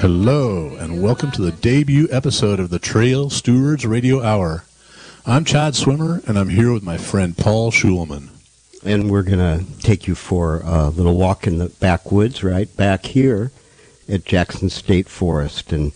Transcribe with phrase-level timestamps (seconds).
[0.00, 4.64] Hello, and welcome to the debut episode of the Trail Stewards Radio Hour.
[5.26, 8.30] I'm Chad Swimmer, and I'm here with my friend Paul Schulman.
[8.82, 13.04] and we're going to take you for a little walk in the backwoods, right back
[13.04, 13.52] here
[14.08, 15.92] at Jackson State Forest, and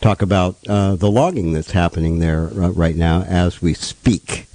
[0.00, 4.46] talk about uh, the logging that's happening there uh, right now as we speak.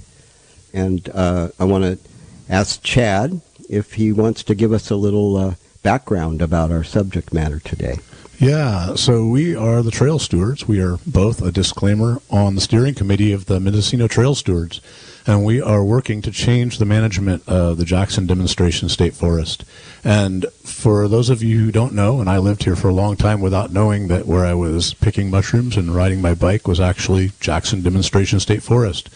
[0.73, 1.99] And uh, I want to
[2.47, 7.33] ask Chad if he wants to give us a little uh, background about our subject
[7.33, 7.97] matter today.
[8.43, 10.67] Yeah, so we are the Trail Stewards.
[10.67, 14.81] We are both a disclaimer on the steering committee of the Mendocino Trail Stewards,
[15.25, 19.63] and we are working to change the management of the Jackson Demonstration State Forest.
[20.03, 23.15] And for those of you who don't know, and I lived here for a long
[23.15, 27.31] time without knowing that where I was picking mushrooms and riding my bike was actually
[27.39, 29.09] Jackson Demonstration State Forest.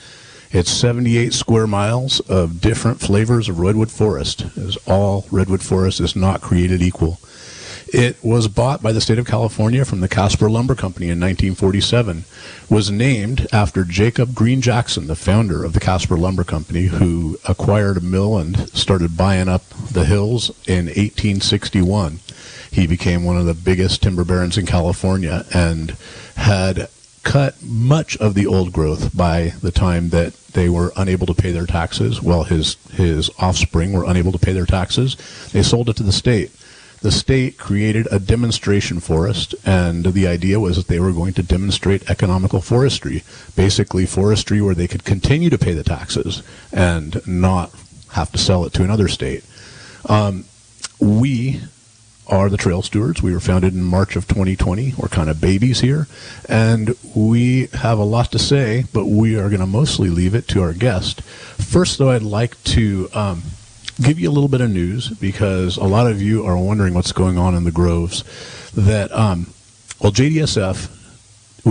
[0.52, 4.46] It's 78 square miles of different flavors of redwood forest.
[4.56, 7.20] As all redwood forest is not created equal.
[7.94, 12.26] It was bought by the state of California from the Caspar Lumber Company in 1947.
[12.70, 17.98] Was named after Jacob Green Jackson, the founder of the Caspar Lumber Company, who acquired
[17.98, 22.20] a mill and started buying up the hills in 1861.
[22.70, 25.96] He became one of the biggest timber barons in California and
[26.36, 26.90] had
[27.24, 31.52] cut much of the old growth by the time that they were unable to pay
[31.52, 32.22] their taxes.
[32.22, 35.16] Well, his his offspring were unable to pay their taxes.
[35.54, 36.52] They sold it to the state.
[37.02, 41.44] The state created a demonstration forest, and the idea was that they were going to
[41.44, 43.24] demonstrate economical forestry,
[43.56, 47.72] basically forestry where they could continue to pay the taxes and not
[48.14, 49.44] have to sell it to another state.
[50.10, 50.46] Um,
[51.00, 51.62] we
[52.28, 53.22] are the Trail Stewards.
[53.22, 54.96] We were founded in March of 2020.
[54.98, 56.08] We're kind of babies here,
[56.50, 60.48] and we have a lot to say, but we are going to mostly leave it
[60.50, 61.22] to our guest.
[61.22, 63.44] First, though, I'd like to um,
[64.02, 67.12] give you a little bit of news because a lot of you are wondering what's
[67.12, 68.24] going on in the groves.
[68.74, 69.48] That um,
[70.00, 70.94] well, JDSF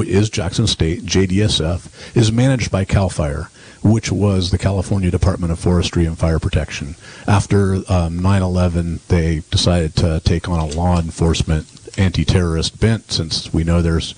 [0.04, 3.48] is Jackson State, JDSF, is managed by CAL FIRE,
[3.82, 6.96] which was the California Department of Forestry and Fire Protection.
[7.26, 11.66] After um, 9/11, they decided to take on a law enforcement
[11.98, 14.14] anti-terrorist bent, since we know there's,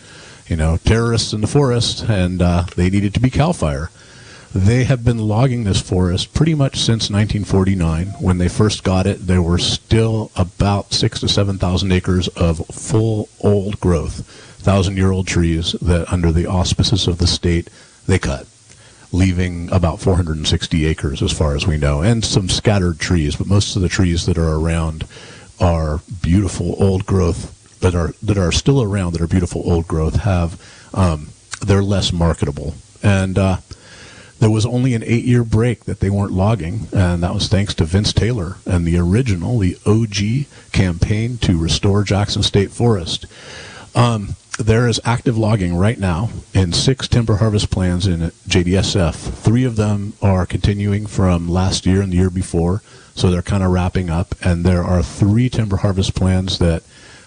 [0.48, 3.90] you know, terrorists in the forest, and uh, they needed to be CAL FIRE.
[4.54, 8.06] They have been logging this forest pretty much since 1949.
[8.18, 12.66] When they first got it, there were still about six to seven thousand acres of
[12.68, 14.24] full old growth,
[14.58, 17.68] thousand-year-old trees that, under the auspices of the state,
[18.06, 18.46] they cut,
[19.12, 23.36] leaving about 460 acres, as far as we know, and some scattered trees.
[23.36, 25.04] But most of the trees that are around
[25.60, 30.16] are beautiful old growth that are that are still around that are beautiful old growth
[30.16, 30.58] have
[30.94, 31.28] um,
[31.60, 33.38] they're less marketable and.
[33.38, 33.58] Uh,
[34.38, 37.74] there was only an eight year break that they weren't logging, and that was thanks
[37.74, 43.26] to Vince Taylor and the original, the OG campaign to restore Jackson State Forest.
[43.94, 49.14] Um, there is active logging right now in six timber harvest plans in JDSF.
[49.14, 52.82] Three of them are continuing from last year and the year before,
[53.14, 54.34] so they're kind of wrapping up.
[54.42, 56.82] And there are three timber harvest plans that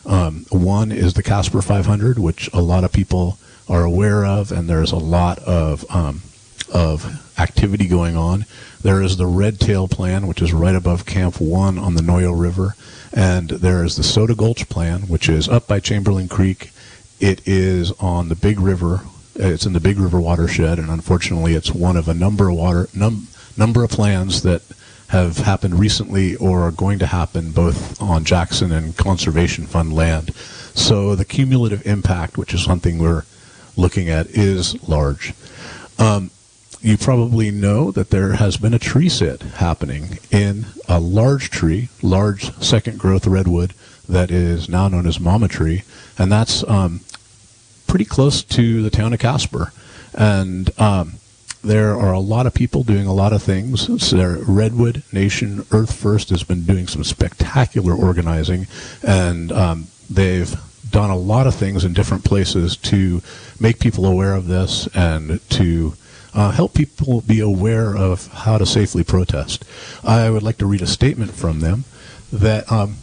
[0.05, 3.37] um, one is the Caspar 500, which a lot of people
[3.69, 6.21] are aware of, and there's a lot of um,
[6.71, 8.45] of activity going on.
[8.81, 12.37] There is the Red Tail Plan, which is right above Camp 1 on the Noyo
[12.37, 12.75] River.
[13.13, 16.71] And there is the Soda Gulch Plan, which is up by Chamberlain Creek.
[17.19, 19.01] It is on the Big River.
[19.35, 22.89] It's in the Big River watershed, and unfortunately, it's one of a number of water
[22.93, 23.27] num,
[23.57, 24.61] number of plans that
[25.09, 30.33] have happened recently or are going to happen both on Jackson and Conservation Fund land.
[30.73, 33.23] So the cumulative impact, which is something we're
[33.75, 35.33] looking at, is large.
[35.99, 36.31] Um,
[36.81, 41.89] you probably know that there has been a tree sit happening in a large tree,
[42.01, 43.73] large second growth redwood
[44.09, 45.83] that is now known as Mama Tree,
[46.17, 47.01] and that's um,
[47.87, 49.71] pretty close to the town of Caspar.
[50.13, 51.13] And um,
[51.63, 53.81] there are a lot of people doing a lot of things.
[54.01, 58.65] So there, Redwood Nation Earth First has been doing some spectacular organizing,
[59.03, 60.55] and um, they've
[60.89, 63.21] done a lot of things in different places to
[63.59, 65.93] make people aware of this and to
[66.33, 69.65] uh, help people be aware of how to safely protest.
[70.03, 71.83] I would like to read a statement from them
[72.31, 72.97] that um,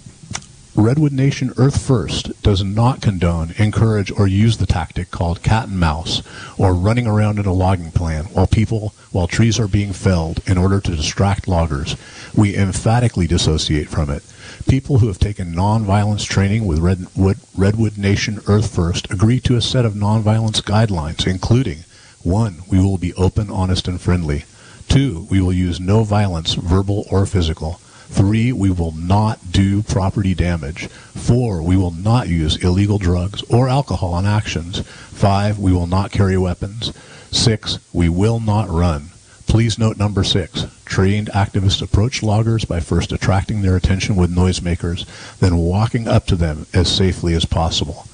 [0.78, 5.80] Redwood Nation Earth First does not condone, encourage, or use the tactic called cat and
[5.80, 6.22] mouse
[6.56, 10.56] or running around in a logging plan while people, while trees are being felled in
[10.56, 11.96] order to distract loggers.
[12.32, 14.22] We emphatically dissociate from it.
[14.68, 19.60] People who have taken nonviolence training with Redwood, Redwood Nation Earth First agree to a
[19.60, 21.78] set of nonviolence guidelines, including
[22.22, 24.44] one, we will be open, honest, and friendly.
[24.88, 27.74] Two, we will use no violence, verbal or physical.
[28.08, 30.86] Three, we will not do property damage.
[30.88, 34.80] Four, we will not use illegal drugs or alcohol on actions.
[34.80, 36.92] Five, we will not carry weapons.
[37.30, 39.10] Six, we will not run.
[39.46, 40.66] Please note number six.
[40.86, 45.06] Trained activists approach loggers by first attracting their attention with noisemakers,
[45.38, 48.06] then walking up to them as safely as possible.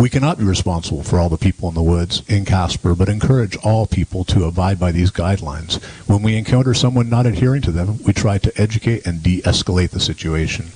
[0.00, 3.58] We cannot be responsible for all the people in the woods in Caspar, but encourage
[3.58, 5.78] all people to abide by these guidelines.
[6.08, 10.00] When we encounter someone not adhering to them, we try to educate and de-escalate the
[10.00, 10.68] situation.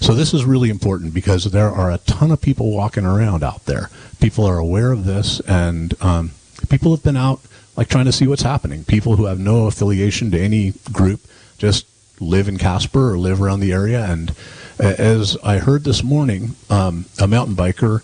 [0.00, 3.66] So this is really important because there are a ton of people walking around out
[3.66, 3.90] there.
[4.18, 6.30] People are aware of this, and um,
[6.70, 7.40] people have been out
[7.76, 8.84] like trying to see what's happening.
[8.84, 11.20] People who have no affiliation to any group
[11.58, 11.86] just
[12.18, 14.06] live in Caspar or live around the area.
[14.06, 14.34] And
[14.78, 18.00] as I heard this morning, um, a mountain biker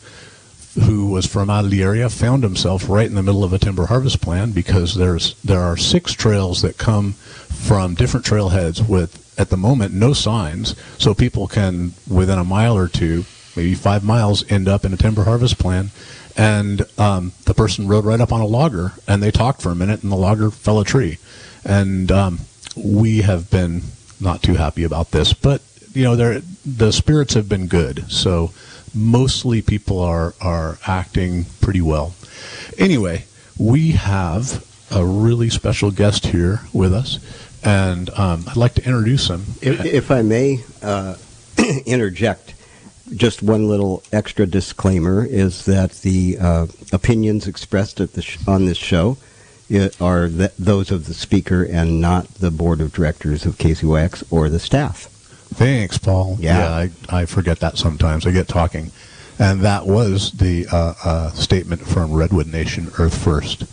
[0.85, 3.59] who was from out of the area found himself right in the middle of a
[3.59, 9.23] timber harvest plan because there's there are six trails that come from different trailheads with
[9.39, 10.75] at the moment no signs.
[10.99, 13.25] So people can within a mile or two
[13.57, 15.91] maybe five miles end up in a timber harvest plan.
[16.37, 19.75] And um, the person rode right up on a logger and they talked for a
[19.75, 21.19] minute and the logger fell a tree.
[21.65, 22.41] And um,
[22.77, 23.83] we have been
[24.21, 25.61] not too happy about this but
[25.93, 28.11] you know the spirits have been good.
[28.11, 28.53] So
[28.97, 32.15] mostly people are are acting pretty well.
[32.79, 33.25] Anyway,
[33.59, 37.19] we have a really special guest here with us,
[37.65, 39.45] and um, I'd like to introduce him.
[39.61, 41.17] If, if I may uh,
[41.87, 42.55] interject,
[43.15, 49.17] just one little extra disclaimer is that the uh, opinions expressed sh- on this show
[50.01, 54.49] are th- those of the speaker and not the board of directors of KZYX or
[54.49, 55.09] the staff.
[55.55, 56.37] Thanks, Paul.
[56.41, 56.69] Yeah.
[56.69, 58.27] I, I forget that sometimes.
[58.27, 58.91] I get talking,
[59.39, 63.65] and that was the uh, uh, statement from Redwood Nation, Earth First.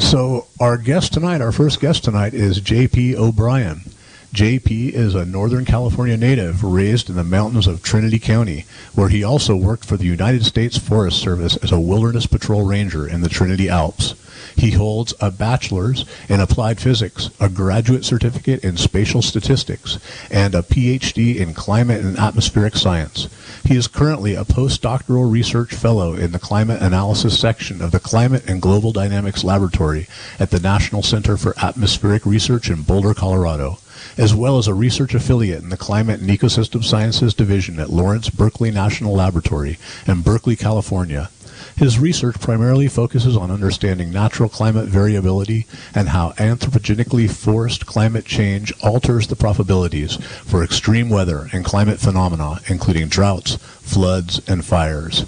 [0.00, 3.16] So our guest tonight, our first guest tonight, is J.P.
[3.16, 3.82] O'Brien.
[4.32, 9.24] JP is a Northern California native raised in the mountains of Trinity County, where he
[9.24, 13.28] also worked for the United States Forest Service as a wilderness patrol ranger in the
[13.28, 14.14] Trinity Alps.
[14.54, 19.98] He holds a bachelor's in applied physics, a graduate certificate in spatial statistics,
[20.30, 23.28] and a PhD in climate and atmospheric science.
[23.64, 28.48] He is currently a postdoctoral research fellow in the climate analysis section of the Climate
[28.48, 30.06] and Global Dynamics Laboratory
[30.38, 33.78] at the National Center for Atmospheric Research in Boulder, Colorado
[34.16, 38.30] as well as a research affiliate in the Climate and Ecosystem Sciences Division at Lawrence
[38.30, 41.30] Berkeley National Laboratory in Berkeley, California.
[41.76, 48.72] His research primarily focuses on understanding natural climate variability and how anthropogenically forced climate change
[48.82, 55.24] alters the probabilities for extreme weather and climate phenomena, including droughts, floods, and fires.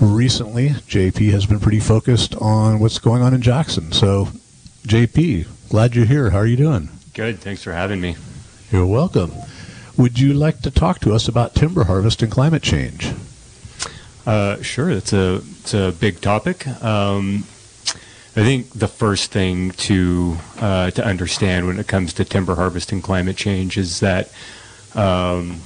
[0.00, 3.92] Recently, JP has been pretty focused on what's going on in Jackson.
[3.92, 4.28] So,
[4.86, 6.30] JP, glad you're here.
[6.30, 6.88] How are you doing?
[7.14, 7.38] Good.
[7.38, 8.16] Thanks for having me.
[8.72, 9.30] You're welcome.
[9.96, 13.12] Would you like to talk to us about timber harvest and climate change?
[14.26, 14.90] Uh, sure.
[14.90, 16.66] It's a it's a big topic.
[16.82, 17.44] Um,
[18.34, 22.90] I think the first thing to uh, to understand when it comes to timber harvest
[22.90, 24.32] and climate change is that
[24.96, 25.60] um,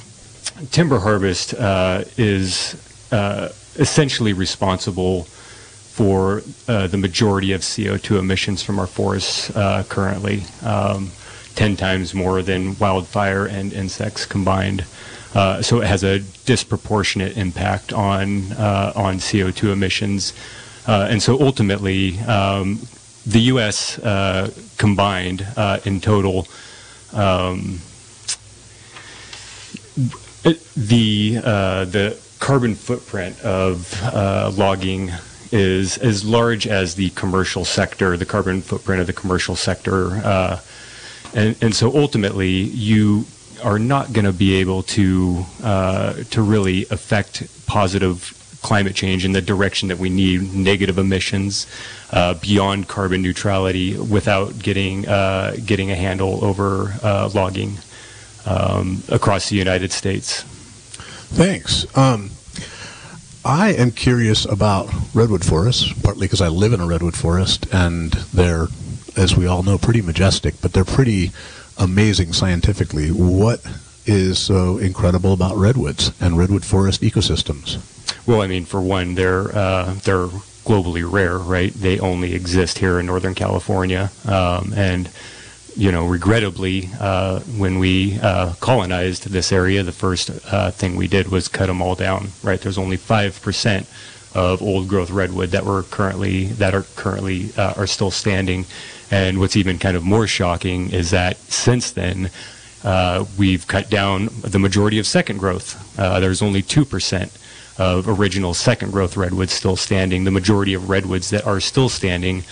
[0.71, 2.77] timber harvest uh, is
[3.11, 10.43] uh, essentially responsible for uh, the majority of CO2 emissions from our forests uh, currently.
[10.63, 11.11] Um,
[11.59, 14.85] 10 times more than wildfire and insects combined.
[15.35, 20.33] Uh, so it has a disproportionate impact on uh, on CO2 emissions,
[20.87, 22.79] uh, and so ultimately, um,
[23.27, 23.99] the U.S.
[23.99, 26.47] uh, combined uh, in total.
[27.13, 27.81] Um,
[30.77, 34.01] the uh, the carbon footprint of
[34.57, 35.11] logging
[35.51, 40.61] is as large as the commercial sector, the carbon footprint of the commercial sector,
[41.35, 43.25] and and so ultimately you
[43.63, 49.33] are not going to be able to uh, to really affect positive climate change in
[49.33, 51.67] the direction that we need negative emissions
[52.11, 57.79] uh, beyond carbon neutrality without getting uh, getting a handle over uh, logging
[58.47, 60.43] um, across the United States.
[61.31, 61.87] Thanks.
[61.97, 62.31] Um,
[63.45, 68.13] I am curious about redwood forests, partly because I live in a redwood forest, and
[68.35, 68.69] they're,
[69.17, 71.33] as we all know, pretty majestic, but they're pretty
[71.79, 73.11] amazing scientifically.
[73.11, 73.61] What
[74.07, 77.79] is so incredible about redwoods and redwood forest ecosystems?
[78.27, 80.27] Well, I mean, for one, they're uh, they're
[80.65, 81.73] globally rare, right?
[81.73, 85.09] They only exist here in Northern California, um, and
[85.77, 91.07] you know, regrettably, uh, when we uh, colonized this area, the first uh, thing we
[91.07, 92.29] did was cut them all down.
[92.43, 92.61] Right?
[92.61, 93.87] There's only five percent
[94.35, 98.67] of old growth redwood that were currently that are currently uh, are still standing.
[99.11, 102.31] And what's even kind of more shocking is that since then,
[102.85, 105.99] uh, we've cut down the majority of second growth.
[105.99, 107.31] Uh, there's only 2%
[107.79, 110.25] of original second growth redwoods still standing.
[110.25, 112.45] The majority of redwoods that are still standing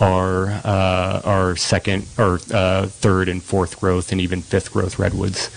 [0.00, 5.50] are uh, are second or uh, third and fourth growth and even fifth growth redwoods,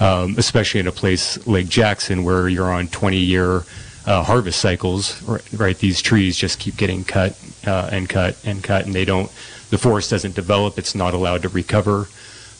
[0.00, 3.62] um, especially in a place like Jackson where you're on 20 year
[4.06, 5.22] uh, harvest cycles.
[5.22, 9.04] Right, right, these trees just keep getting cut uh, and cut and cut, and they
[9.04, 9.30] don't.
[9.70, 12.08] The forest doesn't develop; it's not allowed to recover.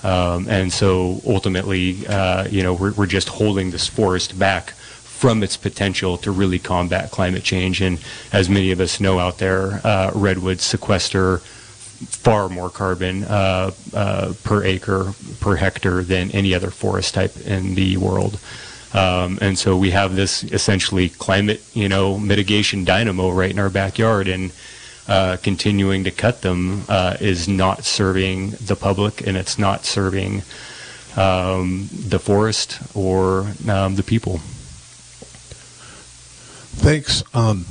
[0.02, 5.42] Um, and so ultimately, uh, you know, we're, we're just holding this forest back from
[5.42, 7.80] its potential to really combat climate change.
[7.80, 7.98] And
[8.30, 14.34] as many of us know out there, uh, redwoods sequester far more carbon uh, uh,
[14.42, 18.38] per acre, per hectare than any other forest type in the world.
[18.92, 23.70] Um, and so we have this essentially climate, you know, mitigation dynamo right in our
[23.70, 24.52] backyard, and
[25.08, 30.42] uh, continuing to cut them uh, is not serving the public, and it's not serving
[31.16, 34.38] um, the forest or um, the people.
[36.76, 37.22] Thanks.
[37.34, 37.66] Um,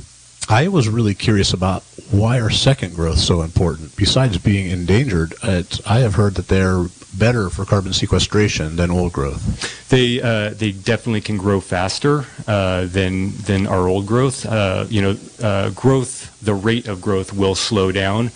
[0.48, 3.96] I was really curious about why are second growth so important?
[3.96, 6.86] Besides being endangered, I have heard that they're
[7.18, 9.88] better for carbon sequestration than old growth.
[9.88, 14.46] They uh, they definitely can grow faster uh, than than our old growth.
[14.46, 18.30] Uh, you know, uh, growth the rate of growth will slow down.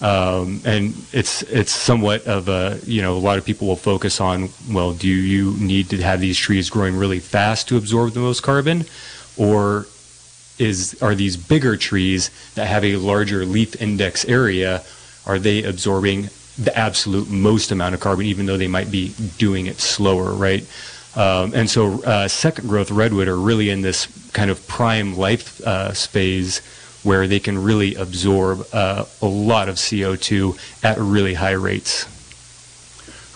[0.00, 4.20] Um, and it's it's somewhat of a you know a lot of people will focus
[4.20, 8.20] on well do you need to have these trees growing really fast to absorb the
[8.20, 8.84] most carbon
[9.36, 9.86] or
[10.56, 14.84] is are these bigger trees that have a larger leaf index area
[15.26, 19.66] are they absorbing the absolute most amount of carbon even though they might be doing
[19.66, 20.66] it slower right
[21.16, 25.60] um, and so uh, second growth redwood are really in this kind of prime life
[25.66, 26.60] uh, phase
[27.02, 32.06] where they can really absorb uh, a lot of CO2 at really high rates.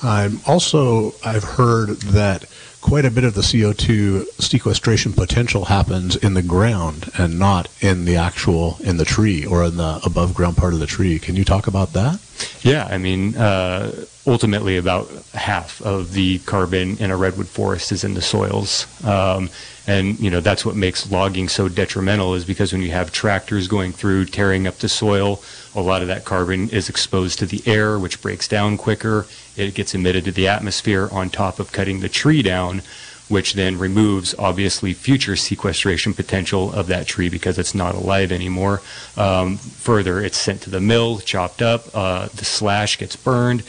[0.03, 2.45] I'm also I've heard that
[2.81, 8.05] quite a bit of the CO2 sequestration potential happens in the ground and not in
[8.05, 11.19] the actual in the tree or in the above ground part of the tree.
[11.19, 12.21] Can you talk about that?
[12.63, 18.05] Yeah, I mean, uh, ultimately, about half of the carbon in a redwood forest is
[18.05, 18.87] in the soils.
[19.05, 19.51] Um,
[19.87, 23.67] and you know that's what makes logging so detrimental is because when you have tractors
[23.67, 25.43] going through tearing up the soil
[25.75, 29.75] a lot of that carbon is exposed to the air which breaks down quicker it
[29.75, 32.83] gets emitted to the atmosphere on top of cutting the tree down
[33.33, 38.83] which then removes obviously future sequestration potential of that tree because it's not alive anymore.
[39.17, 43.63] Um, further it's sent to the mill chopped up uh, the slash gets burned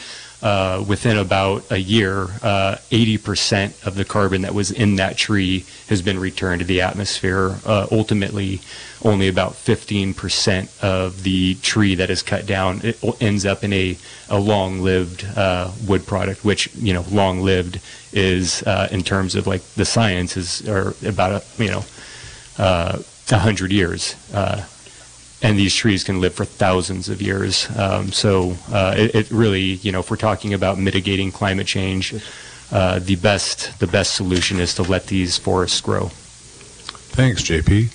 [0.44, 5.66] uh, within about a year, uh, 80% of the carbon that was in that tree
[5.88, 7.56] has been returned to the atmosphere.
[7.66, 8.60] Uh, ultimately,
[9.06, 12.82] only about 15% of the tree that is cut down
[13.22, 13.98] ends up in a,
[14.30, 17.80] a long-lived uh, wood product, which, you know, long-lived
[18.12, 21.86] is, uh, in terms of like the science, is or about, a, you know,
[22.58, 22.98] uh,
[23.30, 24.16] 100 years
[25.44, 27.68] and these trees can live for thousands of years.
[27.78, 32.16] Um, so uh, it, it, really, you know, if we're talking about mitigating climate change,
[32.72, 36.08] uh, the best the best solution is to let these forests grow.
[37.14, 37.90] Thanks, JP.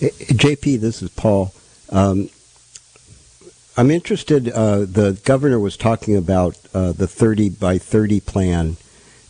[0.00, 1.52] JP, this is Paul.
[1.90, 2.30] Um,
[3.76, 4.48] I'm interested.
[4.48, 8.76] Uh, the governor was talking about uh, the 30 by 30 plan,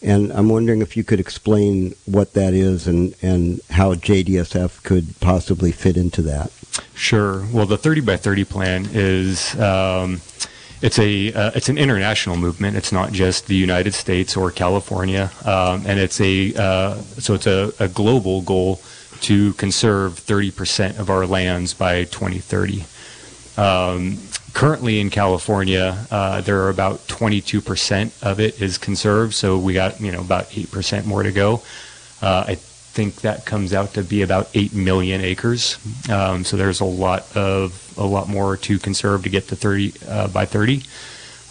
[0.02, 5.18] and I'm wondering if you could explain what that is and, and how JDSF could
[5.20, 6.52] possibly fit into that.
[6.94, 7.46] Sure.
[7.52, 10.20] Well, the 30 by 30 plan is um,
[10.80, 12.76] it's a uh, it's an international movement.
[12.76, 17.46] It's not just the United States or California, um, and it's a uh, so it's
[17.46, 18.80] a, a, global goal
[19.22, 22.84] to conserve 30% of our lands by 2030.
[23.56, 24.18] Um,
[24.58, 30.00] currently in California, uh, there are about 22% of it is conserved, so we got
[30.00, 31.62] you know about 8% more to go.
[32.20, 35.78] Uh, I think that comes out to be about eight million acres.
[36.10, 39.94] Um, so there's a lot of a lot more to conserve to get to 30
[40.08, 40.82] uh, by 30.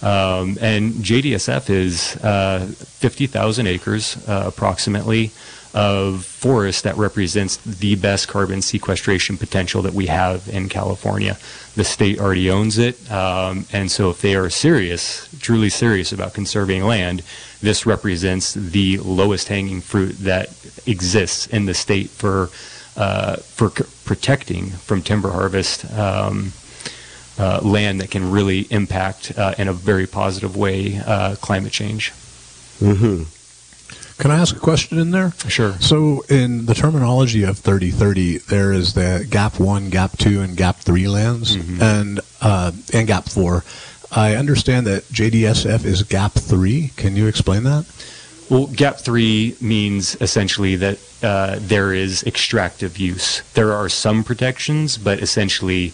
[0.01, 5.31] Um, and JDSF is uh, 50,000 acres uh, approximately
[5.73, 11.37] of forest that represents the best carbon sequestration potential that we have in California.
[11.75, 16.33] The state already owns it, um, and so if they are serious, truly serious about
[16.33, 17.21] conserving land,
[17.61, 20.49] this represents the lowest hanging fruit that
[20.85, 22.49] exists in the state for
[22.95, 26.51] uh, for c- protecting from timber harvest um,
[27.37, 32.11] uh, land that can really impact uh, in a very positive way uh, climate change.
[32.79, 33.23] Mm-hmm.
[34.17, 35.31] Can I ask a question in there?
[35.47, 35.73] Sure.
[35.79, 40.77] So, in the terminology of 3030, there is the Gap 1, Gap 2, and Gap
[40.77, 43.63] 3 lands, and, uh, and Gap 4.
[44.11, 46.91] I understand that JDSF is Gap 3.
[46.95, 47.85] Can you explain that?
[48.49, 53.41] Well, GAP 3 means essentially that uh, there is extractive use.
[53.53, 55.89] There are some protections, but essentially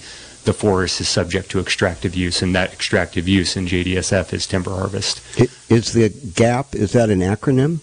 [0.46, 4.72] the forest is subject to extractive use, and that extractive use in JDSF is timber
[4.72, 5.20] harvest.
[5.40, 7.80] I- Is the GAP, is that an acronym?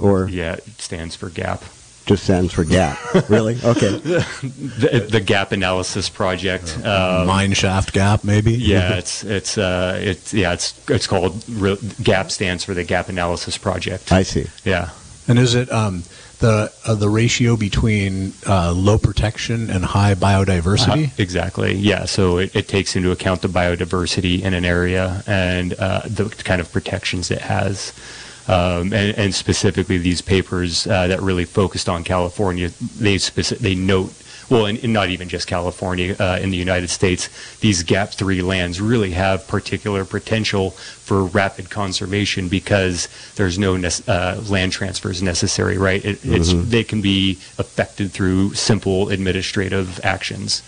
[0.00, 1.62] Or Yeah, it stands for GAP.
[2.06, 2.96] just stands for GAP?
[3.28, 3.58] really?
[3.62, 3.98] Okay.
[3.98, 6.78] The, the GAP Analysis Project.
[6.84, 8.52] Um, Mine shaft gap, maybe?
[8.54, 13.08] yeah, it's it's uh, it's yeah, it's it's called re- GAP stands for the Gap
[13.08, 14.10] Analysis Project.
[14.12, 14.46] I see.
[14.64, 14.90] yeah.
[15.26, 16.04] And is it um,
[16.38, 21.08] the uh, the ratio between uh, low protection and high biodiversity?
[21.08, 21.74] Uh, exactly.
[21.74, 22.06] Yeah.
[22.06, 26.62] So it, it takes into account the biodiversity in an area and uh, the kind
[26.62, 27.92] of protections it has.
[28.48, 33.74] Um, and, and specifically, these papers uh, that really focused on California, they speci- they
[33.74, 34.10] note,
[34.48, 37.28] well, and, and not even just California, uh, in the United States,
[37.60, 44.08] these GAP 3 lands really have particular potential for rapid conservation because there's no nec-
[44.08, 46.02] uh, land transfers necessary, right?
[46.02, 50.62] It, it's, they can be affected through simple administrative actions.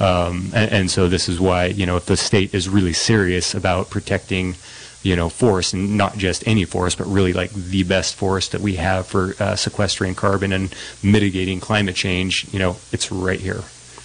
[0.00, 3.54] Um, and, and so this is why, you know, if the state is really serious
[3.54, 4.56] about protecting,
[5.02, 8.60] you know, forests and not just any forest, but really like the best forest that
[8.60, 13.62] we have for uh, sequestering carbon and mitigating climate change, you know, it's right here.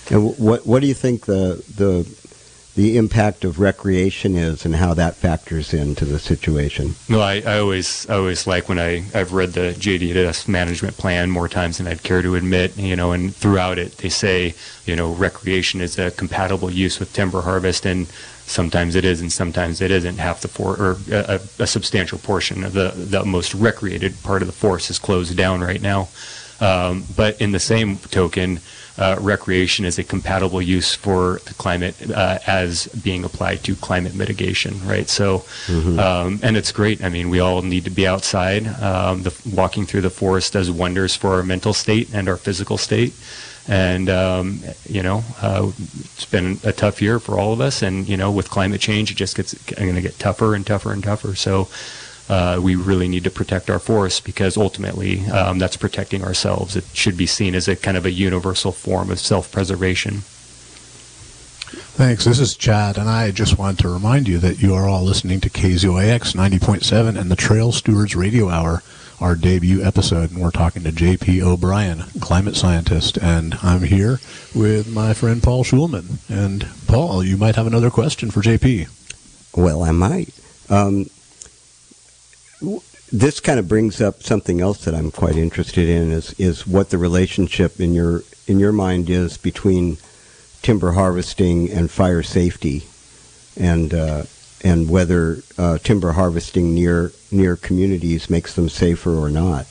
[0.10, 2.08] And what what do you think the the
[2.78, 6.94] the impact of recreation is, and how that factors into the situation?
[7.10, 11.32] No, I, I always I always like when I I've read the JDS management plan
[11.32, 12.78] more times than I'd care to admit.
[12.78, 14.54] You know, and throughout it they say
[14.86, 18.08] you know recreation is a compatible use with timber harvest, and
[18.48, 20.18] sometimes it is, and sometimes it isn't.
[20.18, 24.42] Half the for or a, a a substantial portion of the the most recreated part
[24.42, 26.08] of the forest is closed down right now.
[26.60, 28.60] Um, but in the same token,
[28.98, 34.16] uh, recreation is a compatible use for the climate uh, as being applied to climate
[34.16, 35.08] mitigation, right?
[35.08, 35.46] So,
[36.00, 37.04] um, and it's great.
[37.04, 38.66] I mean, we all need to be outside.
[38.82, 42.80] Um, the, walking through the forest does wonders for our mental state and our physical
[42.80, 43.14] state.
[43.68, 45.72] And um, you know, uh,
[46.14, 47.82] it's been a tough year for all of us.
[47.82, 50.92] And you know, with climate change, it just gets going to get tougher and tougher
[50.92, 51.36] and tougher.
[51.36, 51.68] So.
[52.30, 56.76] Uh, we really need to protect our forests because ultimately um, that's protecting ourselves.
[56.76, 60.24] It should be seen as a kind of a universal form of self-preservation.
[61.98, 62.26] Thanks.
[62.26, 65.42] This is Chad, and I just wanted to remind you that you are all listening
[65.42, 68.84] to KZYX 90.7 and the Trail Stewards Radio Hour,
[69.20, 70.32] our debut episode.
[70.32, 71.42] And we're talking to J.P.
[71.42, 73.18] O'Brien, climate scientist.
[73.18, 74.20] And I'm here
[74.56, 76.20] with my friend Paul Schulman.
[76.30, 78.88] And Paul, you might have another question for J.P.
[79.56, 80.34] Well, I might.
[80.70, 81.08] Um,
[83.12, 86.90] this kind of brings up something else that I'm quite interested in is is what
[86.90, 89.98] the relationship in your in your mind is between
[90.62, 92.84] timber harvesting and fire safety,
[93.56, 94.24] and uh,
[94.64, 99.68] and whether uh, timber harvesting near near communities makes them safer or not.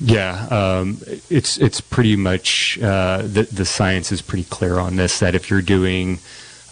[0.00, 5.18] Yeah, um, it's it's pretty much uh, the the science is pretty clear on this.
[5.18, 6.20] That if you're doing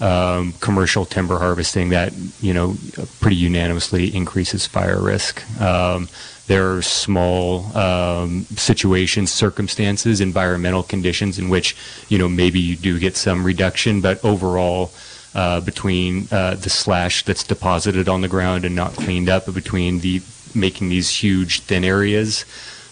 [0.00, 2.76] um, commercial timber harvesting, that you know
[3.20, 5.42] pretty unanimously increases fire risk.
[5.60, 6.08] Um,
[6.46, 11.76] there are small um, situations, circumstances, environmental conditions in which
[12.08, 14.92] you know maybe you do get some reduction, but overall.
[15.36, 20.00] Uh, between uh, the slash that's deposited on the ground and not cleaned up, between
[20.00, 20.22] the
[20.54, 22.46] making these huge thin areas,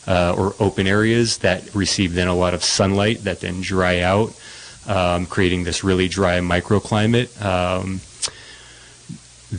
[0.07, 4.38] uh, or open areas that receive then a lot of sunlight that then dry out,
[4.87, 7.33] um, creating this really dry microclimate.
[7.42, 8.02] Um,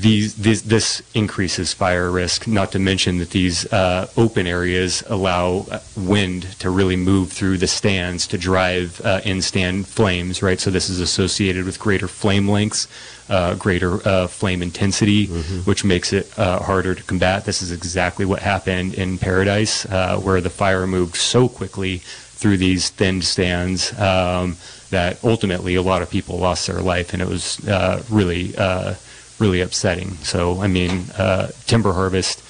[0.02, 5.66] these, this, this increases fire risk, not to mention that these uh, open areas allow
[5.72, 10.60] uh, wind to really move through the stands to drive uh, in stand flames, right?
[10.60, 12.88] So this is associated with greater flame lengths,
[13.30, 15.28] uh, greater uh, flame intensity,
[15.66, 17.46] which makes it uh, harder to combat.
[17.46, 22.02] This is exactly what happened in Paradise, uh, where the fire moved so quickly
[22.36, 24.58] through these thin stands um,
[24.92, 28.94] that ultimately a lot of people lost their life, and it was uh, really, uh,
[29.40, 30.12] really upsetting.
[30.24, 32.42] So, I mean, uh, timber harvest,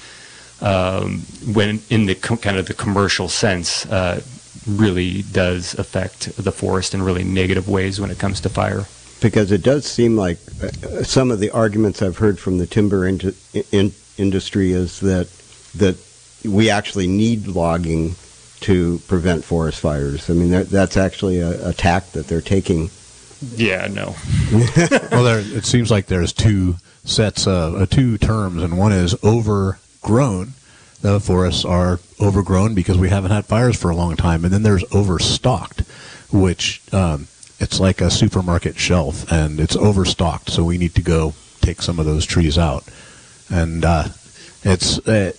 [0.60, 1.20] um,
[1.52, 4.22] when in the kind of the commercial sense, uh,
[4.66, 8.86] really does affect the forest in really negative ways when it comes to fire.
[9.20, 13.06] because it does seem like uh, some of the arguments I've heard from the timber
[13.06, 13.20] in,
[13.72, 15.28] in, industry is that
[15.74, 15.96] that
[16.44, 18.14] we actually need logging
[18.60, 20.30] to prevent forest fires.
[20.30, 22.90] I mean, that, that's actually a, a tack that they're taking.
[23.42, 24.14] Yeah, no.
[25.10, 29.14] well, there, it seems like there's two sets of uh, two terms, and one is
[29.22, 30.54] overgrown,
[31.02, 34.62] the forests are overgrown because we haven't had fires for a long time, and then
[34.62, 35.80] there's overstocked,
[36.32, 37.28] which um,
[37.60, 40.50] it's like a supermarket shelf, and it's overstocked.
[40.50, 42.84] So we need to go take some of those trees out,
[43.50, 44.08] and uh,
[44.62, 44.98] it's.
[45.06, 45.32] Uh,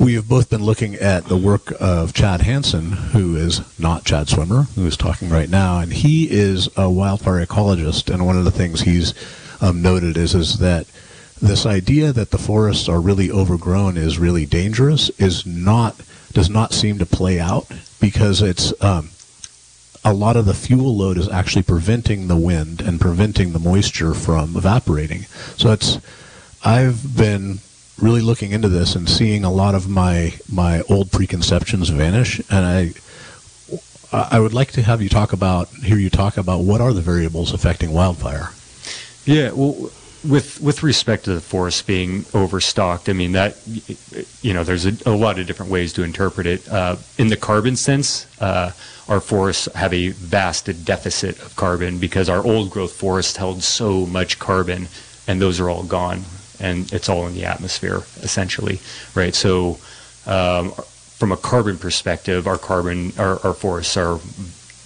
[0.00, 4.30] we have both been looking at the work of Chad Hansen, who is not Chad
[4.30, 8.12] Swimmer, who is talking right now, and he is a wildfire ecologist.
[8.12, 9.12] And one of the things he's
[9.60, 10.86] um, noted is is that
[11.42, 16.00] this idea that the forests are really overgrown is really dangerous is not
[16.32, 17.66] does not seem to play out
[18.00, 19.10] because it's um,
[20.02, 24.14] a lot of the fuel load is actually preventing the wind and preventing the moisture
[24.14, 25.26] from evaporating.
[25.58, 25.98] So it's
[26.64, 27.58] I've been
[28.00, 32.64] really looking into this and seeing a lot of my my old preconceptions vanish and
[32.64, 32.92] I
[34.12, 37.00] I would like to have you talk about hear you talk about what are the
[37.00, 38.50] variables affecting wildfire.
[39.24, 39.90] Yeah, well,
[40.28, 43.56] with with respect to the forest being overstocked, I mean that
[44.42, 46.68] you know there's a, a lot of different ways to interpret it.
[46.68, 48.72] Uh, in the carbon sense, uh,
[49.08, 54.06] our forests have a vast deficit of carbon because our old growth forests held so
[54.06, 54.88] much carbon,
[55.28, 56.24] and those are all gone,
[56.60, 58.80] and it's all in the atmosphere essentially,
[59.14, 59.34] right?
[59.34, 59.78] So.
[60.26, 60.72] Um,
[61.20, 64.18] from a carbon perspective, our carbon, our, our forests are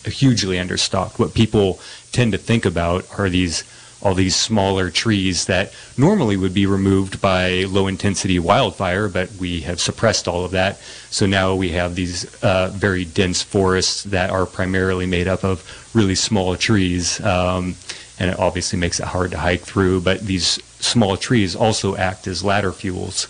[0.04, 1.16] hugely understocked.
[1.16, 1.78] What people
[2.10, 3.62] tend to think about are these
[4.02, 9.60] all these smaller trees that normally would be removed by low intensity wildfire, but we
[9.60, 10.78] have suppressed all of that.
[11.08, 15.64] So now we have these uh, very dense forests that are primarily made up of
[15.94, 17.18] really small trees.
[17.20, 17.76] Um,
[18.18, 22.26] and it obviously makes it hard to hike through, but these small trees also act
[22.26, 23.28] as ladder fuels.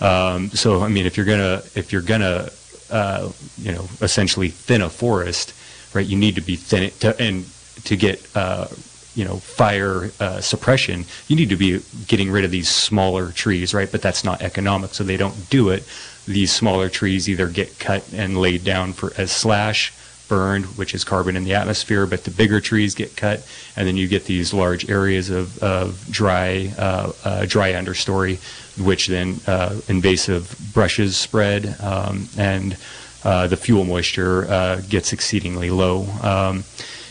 [0.00, 2.50] Um, so, I mean, if you're gonna, if you're gonna,
[2.90, 5.54] uh, you know, essentially thin a forest,
[5.94, 7.44] right, you need to be thin it to, and
[7.84, 8.66] to get, uh,
[9.14, 13.72] you know, fire uh, suppression, you need to be getting rid of these smaller trees,
[13.72, 13.90] right?
[13.90, 15.84] But that's not economic, so they don't do it.
[16.26, 19.92] These smaller trees either get cut and laid down for as slash,
[20.28, 23.96] burned, which is carbon in the atmosphere, but the bigger trees get cut, and then
[23.96, 28.38] you get these large areas of, of dry, uh, uh, dry understory,
[28.82, 32.76] which then uh, invasive brushes spread, um, and
[33.24, 36.06] uh, the fuel moisture uh, gets exceedingly low.
[36.22, 36.64] Um,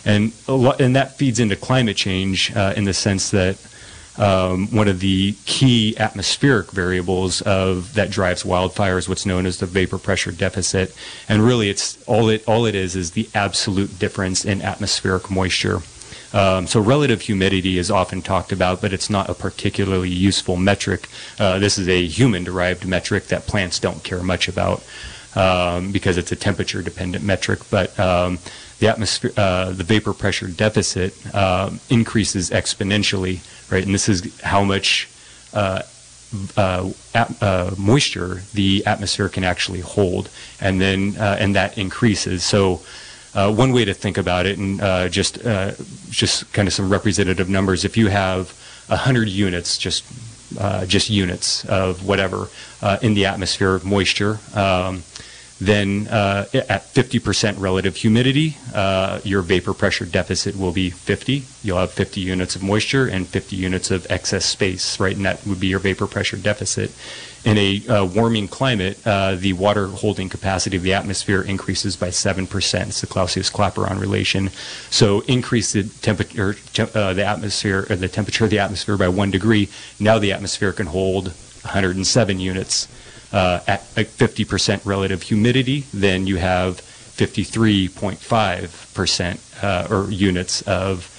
[0.06, 3.58] and, and that feeds into climate change uh, in the sense that
[4.18, 9.58] um, one of the key atmospheric variables of that drives wildfire is what's known as
[9.58, 10.96] the vapor pressure deficit,
[11.28, 15.82] and really, it's all it all it is is the absolute difference in atmospheric moisture.
[16.34, 21.08] Um, so relative humidity is often talked about, but it's not a particularly useful metric.
[21.40, 24.84] Uh, this is a human-derived metric that plants don't care much about
[25.36, 27.60] um, because it's a temperature-dependent metric.
[27.70, 28.40] But um,
[28.80, 33.40] the atmosphere, uh, the vapor pressure deficit um, increases exponentially,
[33.74, 33.86] right?
[33.86, 35.10] And this is how much
[35.54, 35.82] uh,
[36.56, 40.30] uh, uh, moisture the atmosphere can actually hold,
[40.62, 42.44] and then uh, and that increases.
[42.44, 42.82] So.
[43.36, 45.42] Uh, one way to think about it, and uh, just
[46.12, 47.84] just kind of some representative numbers.
[47.84, 48.54] If you have
[48.88, 50.06] hundred units, just
[50.86, 52.50] just units of whatever
[53.02, 55.02] in the atmosphere moisture, um,
[55.62, 61.44] then uh, at 50% relative humidity, uh, your vapor pressure deficit will be 50.
[61.62, 65.16] You'll have 50 units of moisture and 50 units of excess space, right?
[65.16, 66.92] And that would be your vapor pressure deficit.
[67.46, 72.08] In a uh, warming climate, uh, the water holding capacity of the atmosphere increases by
[72.08, 72.88] 7%.
[72.88, 74.50] It's the Clausius-Clapeyron relation.
[74.90, 79.30] So increase the temperature, uh, the atmosphere, or the temperature of the atmosphere by one
[79.30, 79.70] degree.
[80.00, 81.28] Now the atmosphere can hold
[81.64, 82.88] 107 units
[83.34, 86.78] uh, at like 50% relative humidity, then you have
[87.18, 91.10] 53.5% uh, or units of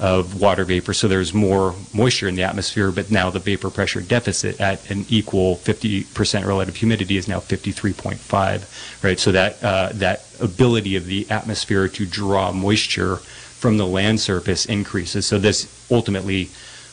[0.00, 0.92] of water vapor.
[0.92, 5.06] So there's more moisture in the atmosphere, but now the vapor pressure deficit at an
[5.08, 9.04] equal 50% relative humidity is now 53.5.
[9.04, 9.20] Right.
[9.20, 14.66] So that uh, that ability of the atmosphere to draw moisture from the land surface
[14.66, 15.24] increases.
[15.24, 16.50] So this ultimately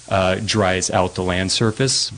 [0.09, 2.11] uh, dries out the land surface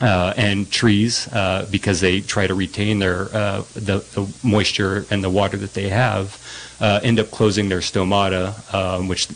[0.00, 5.22] uh, and trees uh, because they try to retain their uh, the, the, moisture and
[5.22, 6.40] the water that they have
[6.80, 9.28] uh, end up closing their stomata, um, which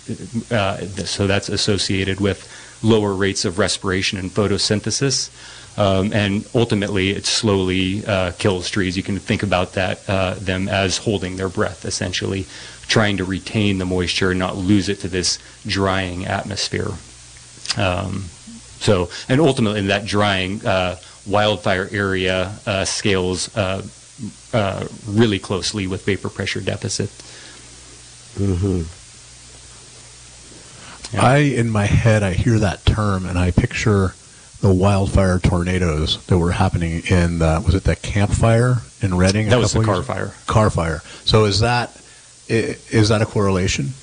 [0.53, 2.49] uh, so that's associated with
[2.83, 5.31] lower rates of respiration and photosynthesis.
[5.79, 8.97] Um, and ultimately, it slowly uh, kills trees.
[8.97, 10.07] You can think about that
[10.41, 12.47] them as holding their breath, essentially,
[12.89, 16.93] trying to retain the moisture and not lose it to this drying atmosphere.
[17.77, 18.31] Um,
[18.87, 20.97] so, and ultimately, that drying uh,
[21.27, 23.83] wildfire area uh, scales uh,
[24.53, 27.11] uh, really closely with vapor pressure deficit.
[28.39, 28.83] Mm-hmm.
[31.19, 34.15] I, in my head, I hear that term and I picture
[34.61, 39.49] the wildfire tornadoes that were happening in the, was it that campfire in Redding?
[39.49, 40.35] That was the car years- fire.
[40.47, 41.03] Carr fire.
[41.25, 42.01] So is that
[42.49, 43.95] is that a correlation?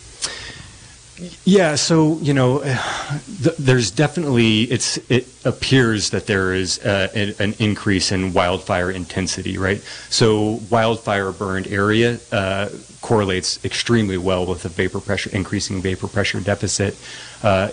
[1.45, 7.53] Yeah, so you know, th- there's definitely it's it appears that there is uh, an,
[7.59, 9.79] increase in wildfire intensity, right?
[10.09, 12.69] So wildfire burned area uh,
[13.01, 16.97] correlates extremely well with the vapor pressure increasing vapor pressure deficit.
[17.43, 17.69] Uh,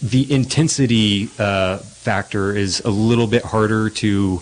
[0.00, 4.40] the intensity uh, factor is a little bit harder to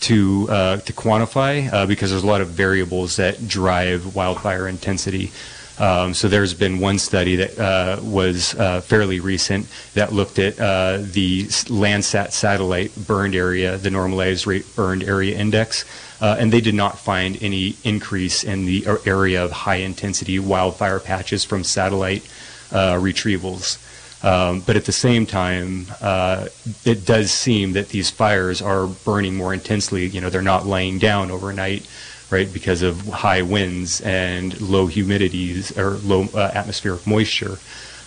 [0.00, 5.30] to uh, to quantify because there's a lot of variables that drive wildfire intensity.
[5.78, 10.58] Um, so there's been one study that uh, was uh, fairly recent that looked at
[10.58, 15.84] uh, the Landsat satellite burned area, the normalized rate burned area index,
[16.20, 20.98] uh, and they did not find any increase in the area of high intensity wildfire
[20.98, 22.24] patches from satellite
[22.72, 23.78] uh, retrievals.
[24.24, 26.48] Um, but at the same time, uh,
[26.84, 30.06] it does seem that these fires are burning more intensely.
[30.06, 31.86] You know, they're not laying down overnight,
[32.30, 37.58] right, because of high winds and low humidities or low uh, atmospheric moisture.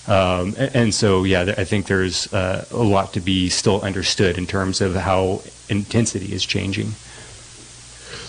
[0.08, 4.38] Um, a- and, so, yeah, I think there's uh, a lot to be still understood
[4.38, 6.94] in terms of how intensity is changing.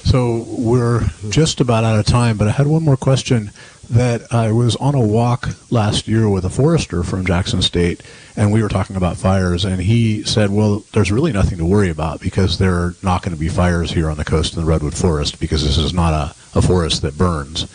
[0.04, 3.50] So we're just about out of time, but I had one more question.
[3.92, 8.02] That I was on a walk last year with a forester from Jackson State,
[8.34, 11.90] and we were talking about fires, and he said, "Well, there's really nothing to worry
[11.90, 14.66] about because there are not going to be fires here on the coast in the
[14.66, 17.66] redwood forest because this is not a, a forest that burns,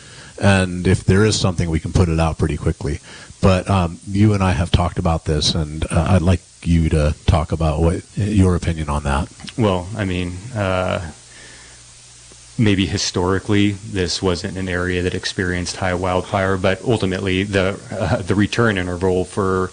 [0.41, 2.99] and if there is something, we can put it out pretty quickly."
[3.39, 7.13] But um, you and I have talked about this, and uh, I'd like you to
[7.27, 9.31] talk about what your opinion on that.
[9.55, 11.11] Well, I mean, uh,
[12.57, 18.35] maybe historically this wasn't an area that experienced high wildfire, but ultimately the uh, the
[18.35, 19.71] return interval for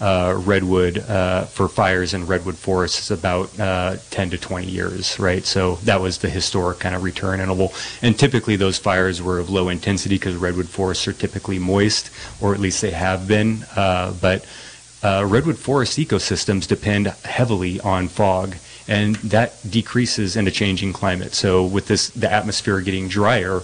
[0.00, 5.18] uh, redwood uh, for fires in redwood forests is about uh, 10 to 20 years,
[5.18, 5.44] right?
[5.44, 9.50] So that was the historic kind of return interval, and typically those fires were of
[9.50, 14.14] low intensity because redwood forests are typically moist, or at least they have been, uh,
[14.20, 14.44] but.
[15.02, 18.54] Uh, redwood forest ecosystems depend heavily on fog,
[18.90, 21.32] and that decreases in a changing climate.
[21.34, 23.62] So, with this, the atmosphere getting drier,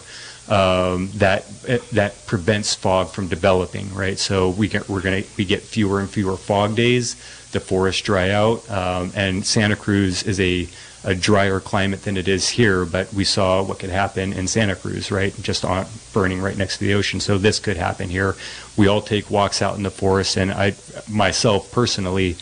[0.49, 1.45] um, that
[1.93, 3.93] that prevents fog from developing.
[3.93, 4.19] Right.
[4.19, 7.17] So we get we're gonna we get fewer and fewer fog days.
[7.53, 10.69] The forests dry out, um, and Santa Cruz is a
[11.05, 14.75] a drier climate than it is here, but we saw what could happen in Santa
[14.75, 15.33] Cruz, right?
[15.41, 17.21] Just on burning right next to the ocean.
[17.21, 18.35] So this could happen here.
[18.77, 20.75] We all take walks out in the forest, and I
[21.09, 22.37] myself personally,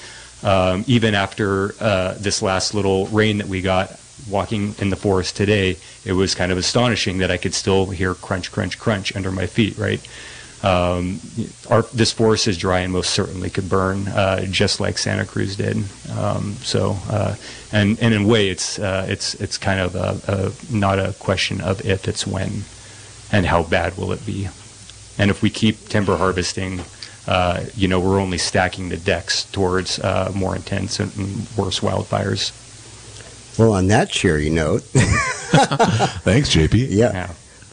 [0.45, 5.37] um, even after uh, this last little rain that we got, walking in the forest
[5.37, 9.33] today, it was kind of astonishing that I could still hear crunch, crunch, crunch under
[9.33, 10.01] my feet, right?
[10.63, 11.21] Um,
[11.69, 15.57] our, this forest is dry and most certainly could burn, uh, just like Santa Cruz
[15.57, 15.77] did.
[16.17, 17.35] Um, so, uh,
[17.71, 21.13] and, and in a way, it's uh, it's it's kind of a, a, not a
[21.19, 22.65] question of if, it's when,
[23.31, 24.49] and how bad will it be.
[25.19, 26.81] And if we keep timber harvesting,
[27.27, 31.11] uh, you know, we're only stacking the decks towards uh, more intense and
[31.57, 32.53] worse wildfires.
[33.59, 34.83] Well, on that cheery note,
[36.23, 36.89] Thanks, JP.
[36.91, 37.13] yeah,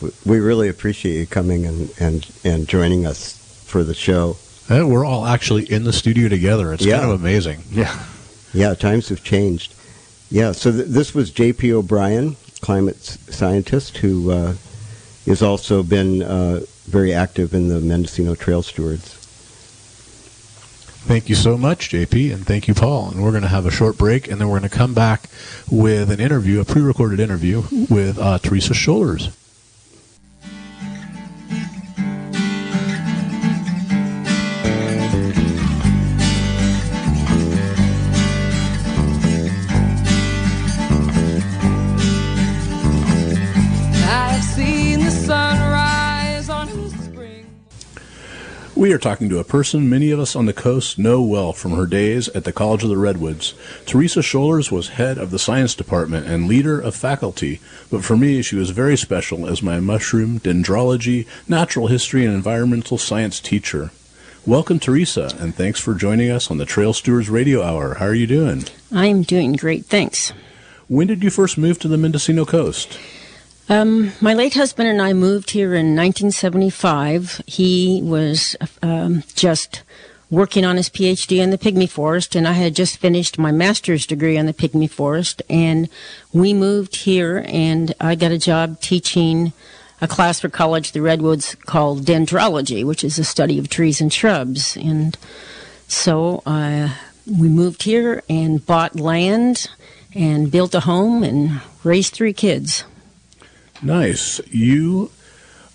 [0.02, 0.10] Yeah.
[0.26, 3.34] we really appreciate you coming and, and, and joining us
[3.66, 4.38] for the show.
[4.70, 6.72] Uh, we're all actually in the studio together.
[6.74, 7.00] It's Yeah.
[7.00, 7.64] kind of amazing.
[7.72, 7.98] Yeah.
[8.54, 9.74] Yeah, times have changed.
[10.30, 11.74] Yeah, so th- this was J.P.
[11.74, 14.54] O'Brien, climate s- scientist, who uh,
[15.26, 19.18] has also been uh, very active in the Mendocino Trail Stewards.
[21.04, 23.10] Thank you so much, JP, and thank you, Paul.
[23.10, 25.24] And we're going to have a short break, and then we're going to come back
[25.70, 29.30] with an interview, a pre-recorded interview with uh, Teresa Sholars.
[48.82, 51.74] We are talking to a person many of us on the coast know well from
[51.74, 53.54] her days at the College of the Redwoods.
[53.86, 58.42] Teresa Sholars was head of the science department and leader of faculty, but for me,
[58.42, 63.92] she was very special as my mushroom, dendrology, natural history, and environmental science teacher.
[64.48, 67.94] Welcome, Teresa, and thanks for joining us on the Trail Stewards Radio Hour.
[68.00, 68.64] How are you doing?
[68.92, 70.34] I'm doing great, thanks.
[70.88, 72.98] When did you first move to the Mendocino coast?
[73.70, 77.42] Um, my late husband and I moved here in 1975.
[77.48, 79.84] He was um, just
[80.30, 84.06] working on his PhD in the pygmy forest, and I had just finished my master's
[84.06, 85.42] degree on the pygmy forest.
[85.50, 85.90] And
[86.34, 89.54] we moved here, and I got a job teaching
[90.02, 94.12] a class for College the Redwoods called dendrology, which is the study of trees and
[94.12, 94.76] shrubs.
[94.76, 95.18] And
[95.88, 96.98] so I
[97.28, 99.70] we moved here and bought land
[100.16, 102.84] and built a home and raised three kids.
[103.82, 104.40] Nice.
[104.48, 105.12] You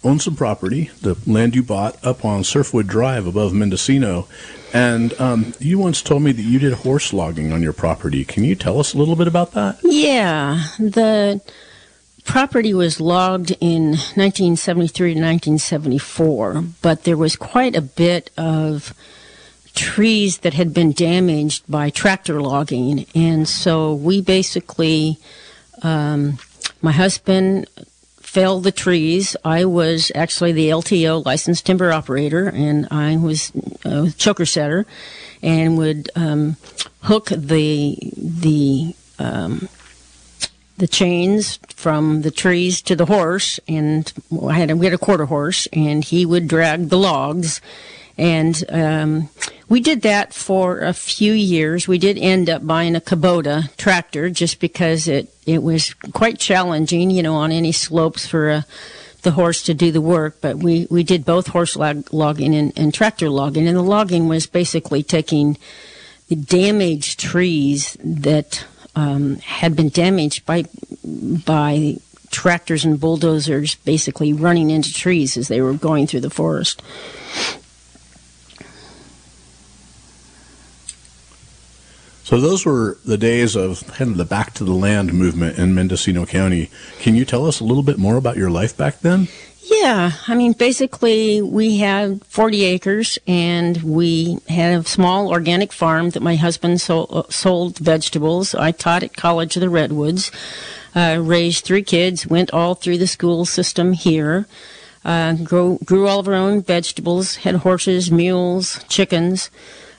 [0.04, 4.28] own some property, the land you bought up on Surfwood Drive above Mendocino,
[4.72, 8.24] and um, you once told me that you did horse logging on your property.
[8.24, 9.78] Can you tell us a little bit about that?
[9.82, 11.40] Yeah, the
[12.24, 18.94] property was logged in 1973 to 1974, but there was quite a bit of
[19.74, 25.18] trees that had been damaged by tractor logging, and so we basically,
[25.82, 26.38] um,
[26.80, 27.66] my husband
[28.36, 29.34] felled the trees.
[29.46, 33.50] I was actually the LTO licensed timber operator, and I was
[33.82, 34.84] a choker setter,
[35.42, 36.58] and would um,
[37.00, 39.70] hook the the um,
[40.76, 44.12] the chains from the trees to the horse, and
[44.46, 47.62] I had we had a quarter horse, and he would drag the logs,
[48.18, 49.28] and um,
[49.68, 51.88] we did that for a few years.
[51.88, 57.10] We did end up buying a Kubota tractor just because it it was quite challenging,
[57.10, 58.66] you know, on any slopes for a
[59.26, 62.72] the horse to do the work, but we, we did both horse log, logging and,
[62.76, 63.66] and tractor logging.
[63.66, 65.58] And the logging was basically taking
[66.28, 70.64] the damaged trees that um, had been damaged by
[71.04, 71.96] by
[72.30, 76.80] tractors and bulldozers, basically running into trees as they were going through the forest.
[82.26, 85.76] So those were the days of kind of the back to the land movement in
[85.76, 86.70] Mendocino County.
[86.98, 89.28] Can you tell us a little bit more about your life back then?
[89.62, 96.10] Yeah, I mean, basically, we had 40 acres and we had a small organic farm
[96.10, 98.56] that my husband sold, uh, sold vegetables.
[98.56, 100.32] I taught at College of the Redwoods,
[100.96, 104.48] uh, raised three kids, went all through the school system here,
[105.04, 109.48] uh, grew, grew all of our own vegetables, had horses, mules, chickens,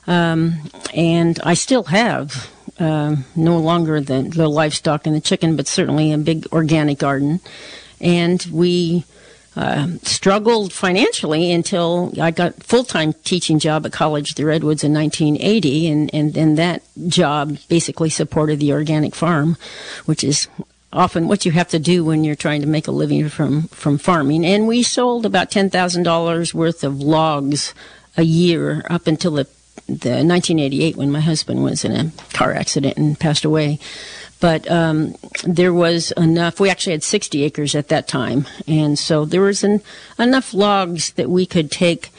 [0.07, 0.55] um,
[0.93, 2.51] and I still have.
[2.79, 7.39] Um, no longer the, the livestock and the chicken, but certainly a big organic garden.
[7.99, 9.03] And we
[9.57, 14.93] uh, struggled financially until I got full time teaching job at College the Redwoods in
[14.93, 19.57] 1980, and and then that job basically supported the organic farm,
[20.05, 20.47] which is
[20.93, 23.97] often what you have to do when you're trying to make a living from from
[23.97, 24.45] farming.
[24.45, 27.73] And we sold about ten thousand dollars worth of logs
[28.15, 29.47] a year up until the
[29.85, 33.79] the 1988 when my husband was in a car accident and passed away
[34.39, 36.59] but um, there was enough.
[36.59, 39.81] We actually had 60 acres at that time, and so there was an,
[40.19, 42.09] enough logs that we could take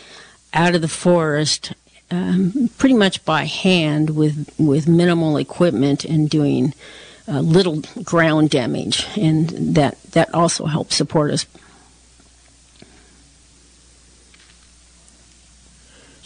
[0.53, 1.73] out of the forest,
[2.11, 6.75] um, pretty much by hand with with minimal equipment and doing
[7.29, 11.47] uh, little ground damage, and that that also helped support us.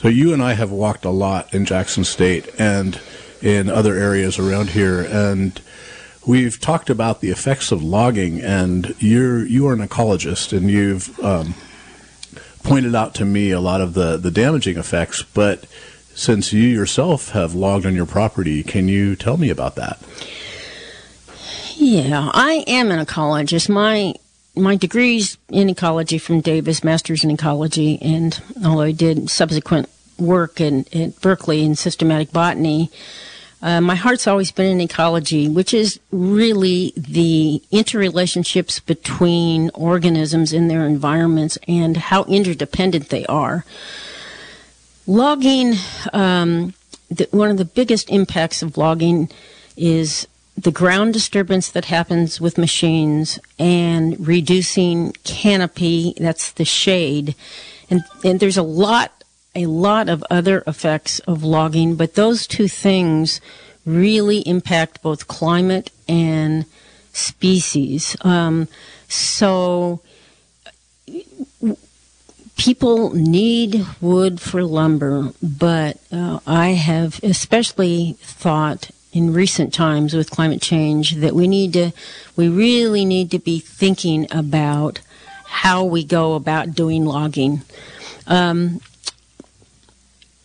[0.02, 3.00] So you and I have walked a lot in Jackson State and
[3.40, 5.60] in other areas around here, and
[6.26, 8.40] we've talked about the effects of logging.
[8.40, 11.54] And you're you are an ecologist, and you've um,
[12.64, 15.22] pointed out to me a lot of the the damaging effects.
[15.22, 15.66] But
[16.16, 20.00] since you yourself have logged on your property, can you tell me about that?
[21.76, 23.68] Yeah, I am an ecologist.
[23.68, 24.14] My
[24.54, 29.88] my degrees in ecology from Davis, master's in ecology, and although I did subsequent
[30.18, 32.90] work in, at Berkeley in systematic botany,
[33.62, 40.68] uh, my heart's always been in ecology, which is really the interrelationships between organisms in
[40.68, 43.64] their environments and how interdependent they are.
[45.06, 45.74] Logging,
[46.12, 46.74] um,
[47.08, 49.30] the, one of the biggest impacts of logging
[49.76, 57.34] is the ground disturbance that happens with machines and reducing canopy, that's the shade.
[57.88, 62.68] And, and there's a lot, a lot of other effects of logging, but those two
[62.68, 63.40] things
[63.84, 66.66] really impact both climate and
[67.12, 68.16] species.
[68.22, 68.68] Um,
[69.08, 70.00] so
[72.56, 80.30] people need wood for lumber, but uh, I have especially thought in recent times with
[80.30, 81.92] climate change that we need to,
[82.34, 85.00] we really need to be thinking about
[85.44, 87.62] how we go about doing logging.
[88.26, 88.80] Um,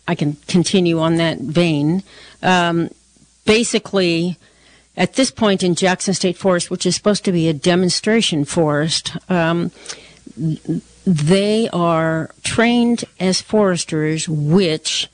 [0.06, 2.02] I can continue on that vein.
[2.42, 2.90] Um,
[3.44, 4.36] basically,
[4.96, 9.16] at this point in Jackson State Forest, which is supposed to be a demonstration forest,
[9.30, 9.70] um,
[11.06, 15.08] they are trained as foresters, which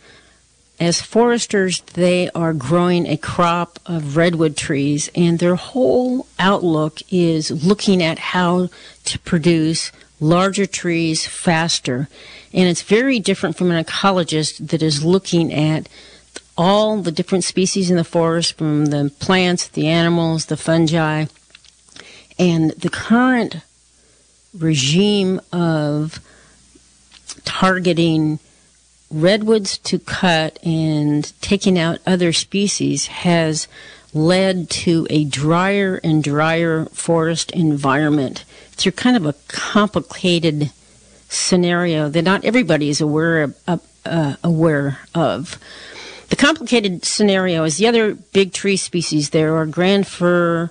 [0.81, 7.65] as foresters, they are growing a crop of redwood trees, and their whole outlook is
[7.65, 8.69] looking at how
[9.05, 12.09] to produce larger trees faster.
[12.53, 15.89] And it's very different from an ecologist that is looking at
[16.57, 21.27] all the different species in the forest, from the plants, the animals, the fungi,
[22.39, 23.57] and the current
[24.57, 26.21] regime of
[27.45, 28.39] targeting
[29.15, 33.69] redwoods to cut and taking out other species has
[34.13, 40.71] led to a drier and drier forest environment through kind of a complicated
[41.29, 45.59] scenario that not everybody is aware of, uh, uh, aware of.
[46.29, 50.71] The complicated scenario is the other big tree species there are grand fir,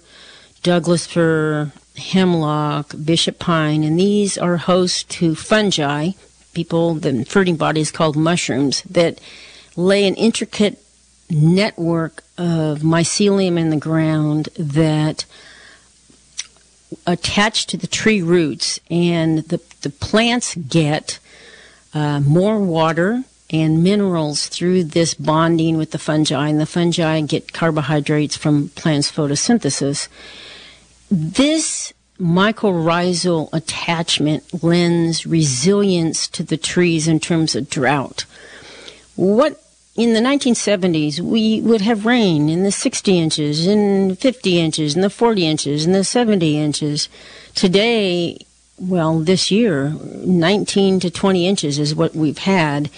[0.61, 6.11] Douglas fir, hemlock, bishop pine, and these are host to fungi,
[6.53, 9.19] people, the fruiting bodies called mushrooms, that
[9.75, 10.79] lay an intricate
[11.29, 15.25] network of mycelium in the ground that
[17.07, 21.19] attach to the tree roots, and the, the plants get
[21.93, 27.53] uh, more water and minerals through this bonding with the fungi, and the fungi get
[27.53, 30.07] carbohydrates from plants' photosynthesis.
[31.09, 38.25] This mycorrhizal attachment lends resilience to the trees in terms of drought.
[39.15, 39.63] What
[39.95, 45.01] in the 1970s, we would have rain in the 60 inches, in 50 inches, in
[45.01, 47.09] the 40 inches, in the 70 inches.
[47.53, 48.39] Today,
[48.79, 52.89] well, this year, 19 to 20 inches is what we've had,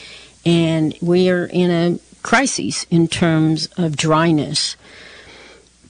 [0.45, 4.77] and we are in a crisis in terms of dryness.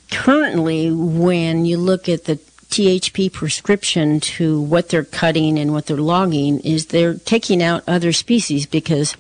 [0.10, 5.98] Currently, when you look at the THP prescription to what they're cutting and what they're
[5.98, 9.16] logging, is they're taking out other species because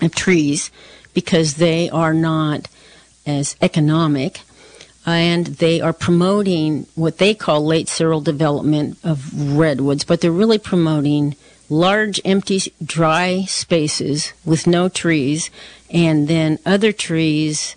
[0.00, 0.70] of trees
[1.14, 2.68] because they are not
[3.26, 4.40] as economic
[5.04, 10.58] and they are promoting what they call late seral development of redwoods, but they're really
[10.58, 11.34] promoting
[11.68, 15.50] large, empty, dry spaces with no trees,
[15.90, 17.74] and then other trees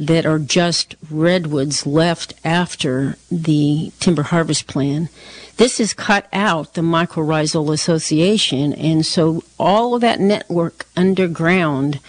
[0.00, 5.10] that are just redwoods left after the timber harvest plan.
[5.58, 12.00] This has cut out the mycorrhizal association, and so all of that network underground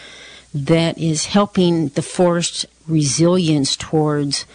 [0.54, 4.46] that is helping the forest resilience towards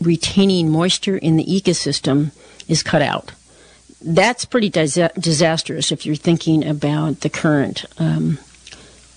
[0.00, 2.32] retaining moisture in the ecosystem
[2.66, 3.32] is cut out.
[4.00, 8.38] That's pretty dis- disastrous if you're thinking about the current um,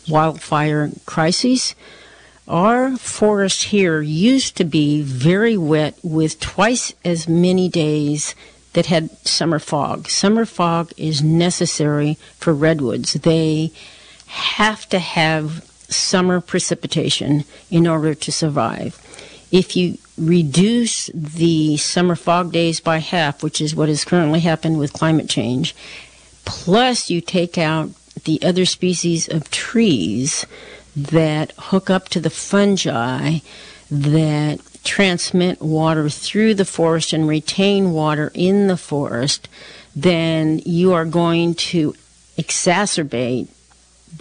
[0.09, 1.75] wildfire crises.
[2.47, 8.35] Our forest here used to be very wet with twice as many days
[8.73, 10.09] that had summer fog.
[10.09, 13.13] Summer fog is necessary for redwoods.
[13.13, 13.71] They
[14.27, 18.99] have to have summer precipitation in order to survive.
[19.51, 24.79] If you reduce the summer fog days by half, which is what has currently happened
[24.79, 25.75] with climate change,
[26.43, 27.91] plus you take out
[28.25, 30.45] the other species of trees
[30.95, 33.39] that hook up to the fungi
[33.89, 39.47] that transmit water through the forest and retain water in the forest,
[39.95, 41.95] then you are going to
[42.37, 43.47] exacerbate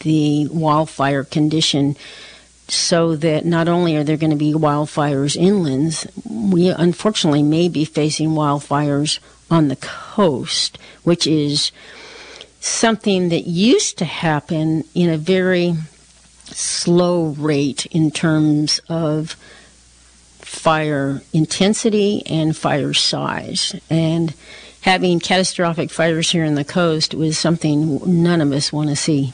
[0.02, 1.96] the wildfire condition
[2.68, 7.84] so that not only are there going to be wildfires inlands, we unfortunately may be
[7.84, 9.18] facing wildfires
[9.50, 11.72] on the coast, which is
[12.60, 15.74] something that used to happen in a very
[16.54, 19.36] slow rate in terms of
[20.40, 23.74] fire intensity and fire size.
[23.88, 24.34] And
[24.82, 29.32] having catastrophic fires here on the coast was something none of us want to see.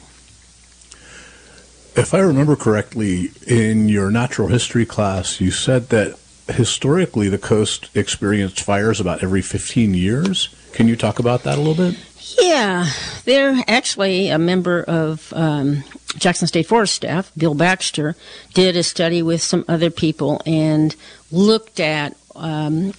[1.96, 6.16] If I remember correctly, in your natural history class, you said that
[6.48, 10.48] historically the coast experienced fires about every 15 years.
[10.72, 11.98] Can you talk about that a little bit?
[12.38, 12.88] Yeah,
[13.24, 15.82] they're actually a member of um,
[16.16, 18.14] Jackson State Forest staff, Bill Baxter,
[18.54, 20.94] did a study with some other people and
[21.32, 22.92] looked at um,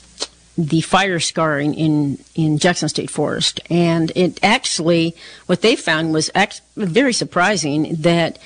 [0.57, 3.61] the fire scarring in, in Jackson State Forest.
[3.69, 5.15] And it actually,
[5.45, 8.37] what they found was act- very surprising that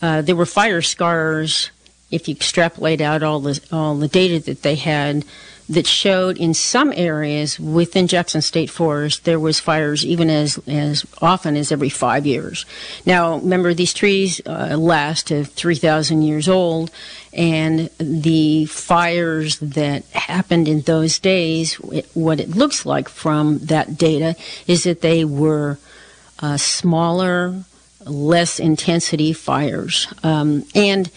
[0.00, 1.70] uh, there were fire scars.
[2.10, 5.24] If you extrapolate out all the all the data that they had,
[5.72, 11.04] that showed in some areas within Jackson State Forest there was fires even as as
[11.20, 12.66] often as every five years.
[13.06, 16.90] Now, remember these trees uh, last to three thousand years old,
[17.32, 23.96] and the fires that happened in those days, it, what it looks like from that
[23.96, 25.78] data is that they were
[26.40, 27.64] uh, smaller
[28.04, 30.12] less intensity fires.
[30.22, 31.10] Um, and,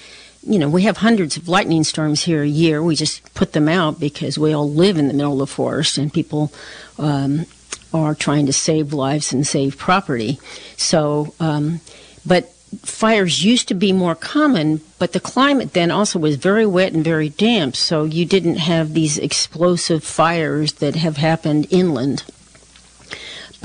[0.45, 2.81] you know, we have hundreds of lightning storms here a year.
[2.81, 5.97] We just put them out because we all live in the middle of the forest
[5.97, 6.53] and people
[6.99, 7.45] um,
[7.93, 10.39] are trying to save lives and save property.
[10.77, 11.81] So, um,
[12.25, 12.51] but
[12.83, 17.03] fires used to be more common, but the climate then also was very wet and
[17.03, 22.23] very damp, so you didn't have these explosive fires that have happened inland.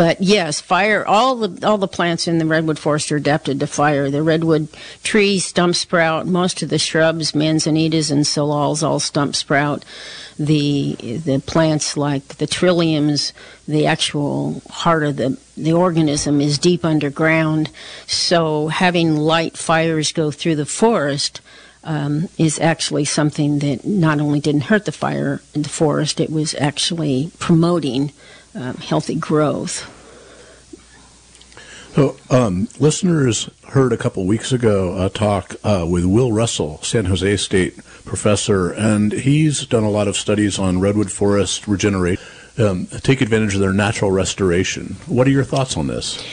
[0.01, 1.05] But yes, fire.
[1.05, 4.09] All the all the plants in the redwood forest are adapted to fire.
[4.09, 4.69] The redwood
[5.03, 6.27] trees stump sprout.
[6.27, 9.85] Most of the shrubs, manzanitas and salals, all stump sprout.
[10.39, 13.35] The the plants like the trilliums,
[13.69, 17.69] the actual heart of the the organism is deep underground.
[18.07, 21.43] So having light fires go through the forest.
[21.83, 26.29] Um, is actually something that not only didn't hurt the fire in the forest, it
[26.29, 28.13] was actually promoting
[28.55, 29.89] um, healthy growth.
[31.95, 37.07] So, um, listeners heard a couple weeks ago a talk uh, with Will Russell, San
[37.07, 42.25] Jose State professor, and he's done a lot of studies on redwood forest regeneration,
[42.59, 44.97] um, take advantage of their natural restoration.
[45.07, 46.25] What are your thoughts on this?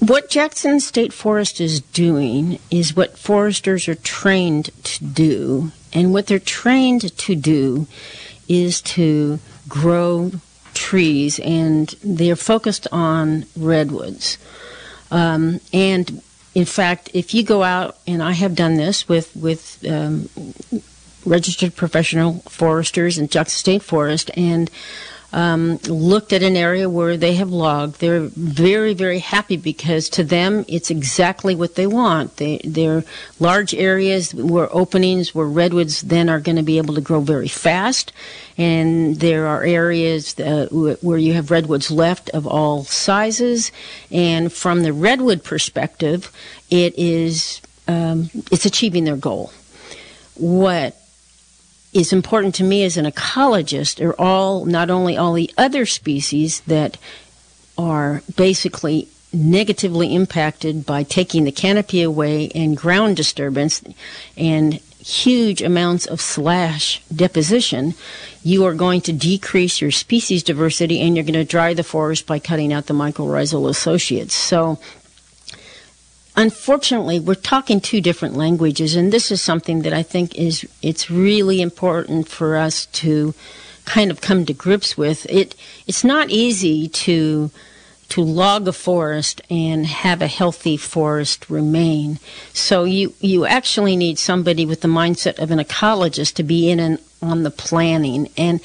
[0.00, 6.26] What Jackson State Forest is doing is what foresters are trained to do, and what
[6.26, 7.86] they're trained to do
[8.46, 9.38] is to
[9.70, 10.32] grow
[10.74, 14.36] trees, and they're focused on redwoods.
[15.10, 16.22] Um, and
[16.54, 20.28] in fact, if you go out, and I have done this with with um,
[21.24, 24.70] registered professional foresters in Jackson State Forest, and
[25.32, 28.00] um, looked at an area where they have logged.
[28.00, 32.36] They're very, very happy because to them it's exactly what they want.
[32.38, 33.04] They, they're
[33.38, 37.48] large areas where openings where redwoods then are going to be able to grow very
[37.48, 38.12] fast,
[38.58, 40.66] and there are areas uh,
[41.00, 43.72] where you have redwoods left of all sizes.
[44.10, 46.32] And from the redwood perspective,
[46.70, 49.52] it is um, it's achieving their goal.
[50.34, 50.99] What
[51.92, 56.60] is important to me as an ecologist are all not only all the other species
[56.60, 56.96] that
[57.76, 63.82] are basically negatively impacted by taking the canopy away and ground disturbance
[64.36, 67.94] and huge amounts of slash deposition,
[68.42, 72.26] you are going to decrease your species diversity and you're going to dry the forest
[72.26, 74.34] by cutting out the mycorrhizal associates.
[74.34, 74.78] So
[76.40, 81.10] unfortunately, we're talking two different languages, and this is something that I think is it's
[81.10, 83.34] really important for us to
[83.84, 85.26] kind of come to grips with.
[85.28, 85.54] It
[85.86, 87.50] it's not easy to
[88.10, 92.18] to log a forest and have a healthy forest remain.
[92.52, 96.80] So you you actually need somebody with the mindset of an ecologist to be in
[96.80, 98.60] and on the planning and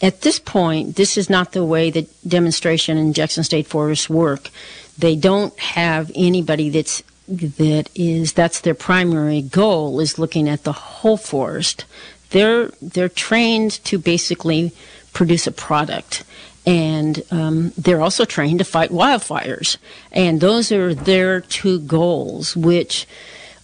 [0.00, 4.50] at this point, this is not the way that demonstration in Jackson State Forests work.
[4.98, 10.72] They don't have anybody that's that is that's their primary goal is looking at the
[10.72, 11.84] whole forest.
[12.30, 14.72] They're they're trained to basically
[15.12, 16.24] produce a product,
[16.66, 19.78] and um, they're also trained to fight wildfires.
[20.12, 23.06] And those are their two goals, which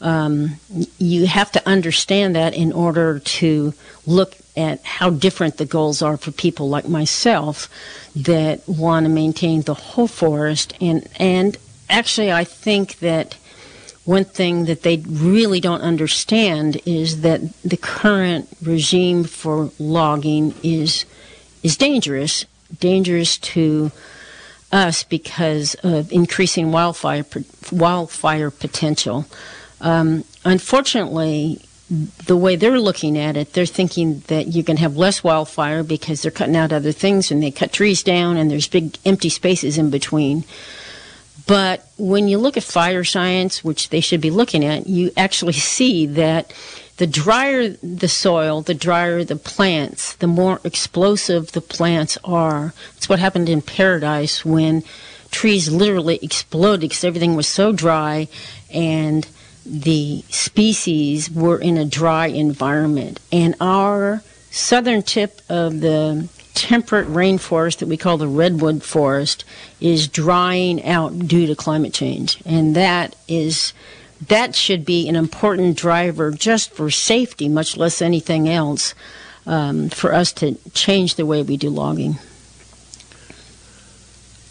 [0.00, 0.56] um,
[0.98, 3.74] you have to understand that in order to
[4.06, 7.68] look at how different the goals are for people like myself
[8.16, 10.74] that want to maintain the whole forest.
[10.80, 11.56] And and
[11.88, 13.36] actually I think that
[14.04, 21.04] one thing that they really don't understand is that the current regime for logging is
[21.62, 22.44] is dangerous
[22.78, 23.90] dangerous to
[24.72, 27.24] us because of increasing wildfire
[27.72, 29.26] wildfire potential.
[29.80, 35.24] Um, unfortunately the way they're looking at it, they're thinking that you can have less
[35.24, 38.96] wildfire because they're cutting out other things and they cut trees down and there's big
[39.04, 40.44] empty spaces in between.
[41.48, 45.54] But when you look at fire science, which they should be looking at, you actually
[45.54, 46.52] see that
[46.98, 52.72] the drier the soil, the drier the plants, the more explosive the plants are.
[52.94, 54.84] That's what happened in paradise when
[55.32, 58.28] trees literally exploded because everything was so dry
[58.72, 59.26] and
[59.70, 63.20] the species were in a dry environment.
[63.30, 69.44] And our southern tip of the temperate rainforest that we call the redwood forest
[69.80, 72.42] is drying out due to climate change.
[72.44, 73.72] And that is
[74.26, 78.94] that should be an important driver just for safety, much less anything else,
[79.46, 82.18] um, for us to change the way we do logging.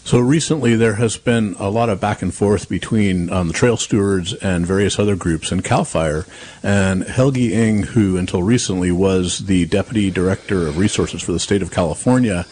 [0.04, 3.76] So recently, there has been a lot of back and forth between um, the trail
[3.76, 6.26] stewards and various other groups and Cal Fire.
[6.62, 11.62] And Helge Eng, who until recently was the deputy director of resources for the state
[11.62, 12.44] of California,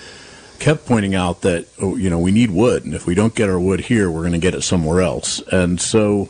[0.58, 3.48] kept pointing out that oh, you know we need wood, and if we don't get
[3.48, 5.40] our wood here, we're going to get it somewhere else.
[5.52, 6.26] And so,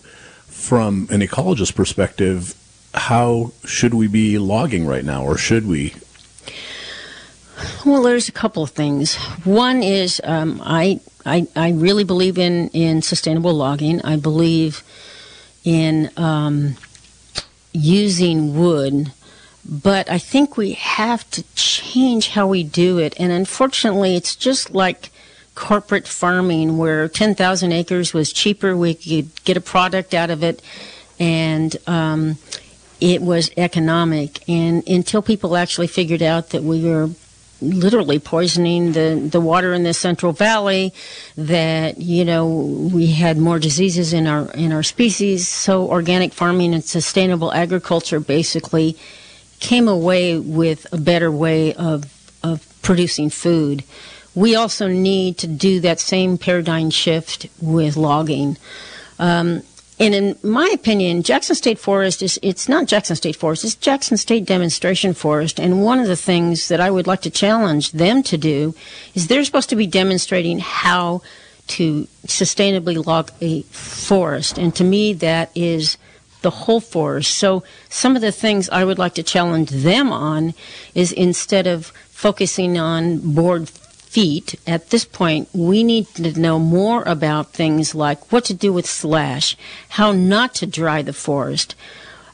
[0.47, 2.55] from an ecologist perspective,
[2.95, 5.95] how should we be logging right now, or should we?
[7.85, 9.17] Well, there's a couple of things.
[9.45, 14.01] One is um, I I, I really believe in, in sustainable logging.
[14.03, 14.83] I believe
[15.63, 16.77] in um,
[17.73, 19.13] using wood,
[19.69, 23.15] but I think we have to change how we do it.
[23.21, 25.11] And unfortunately, it's just like
[25.55, 30.63] corporate farming where 10,000 acres was cheaper, we could get a product out of it,
[31.19, 32.39] and um,
[33.01, 34.49] it was economic.
[34.49, 37.11] And until people actually figured out that we were
[37.61, 40.93] literally poisoning the, the water in the Central Valley,
[41.37, 45.49] that, you know, we had more diseases in our, in our species.
[45.49, 48.97] So organic farming and sustainable agriculture basically
[49.61, 52.05] came away with a better way of,
[52.43, 53.85] of producing food.
[54.35, 58.57] We also need to do that same paradigm shift with logging.
[59.19, 59.63] Um,
[60.01, 64.17] and in my opinion, Jackson State Forest is, it's not Jackson State Forest, it's Jackson
[64.17, 65.59] State Demonstration Forest.
[65.59, 68.75] And one of the things that I would like to challenge them to do
[69.15, 71.23] is they're supposed to be demonstrating how
[71.69, 74.57] to sustainably log a forest.
[74.57, 75.99] And to me, that is
[76.43, 77.37] the whole forest.
[77.37, 80.55] So some of the things I would like to challenge them on
[80.95, 83.71] is instead of focusing on board
[84.09, 88.73] feet, at this point, we need to know more about things like what to do
[88.73, 89.57] with slash,
[89.91, 91.75] how not to dry the forest.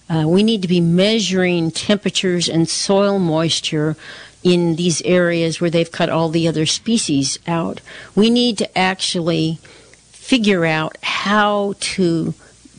[0.09, 3.97] Uh, we need to be measuring temperatures and soil moisture
[4.43, 7.81] in these areas where they've cut all the other species out.
[8.15, 9.59] We need to actually
[10.13, 12.35] figure out how to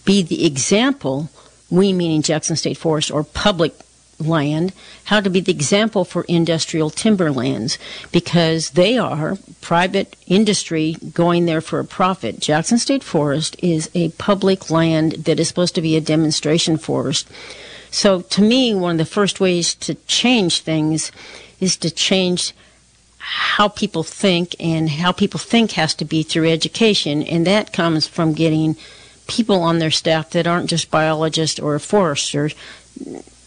[0.06, 1.30] be the example,
[1.70, 3.74] we meaning Jackson State Forest or public
[4.20, 4.74] land,
[5.06, 7.78] how to be the example for industrial timberlands
[8.12, 12.40] because they are private industry going there for a profit.
[12.40, 17.28] Jackson State Forest is a public land that is supposed to be a demonstration forest.
[17.92, 21.12] So to me, one of the first ways to change things
[21.60, 22.54] is to change
[23.18, 28.06] how people think and how people think has to be through education and that comes
[28.06, 28.76] from getting
[29.28, 32.54] people on their staff that aren't just biologists or foresters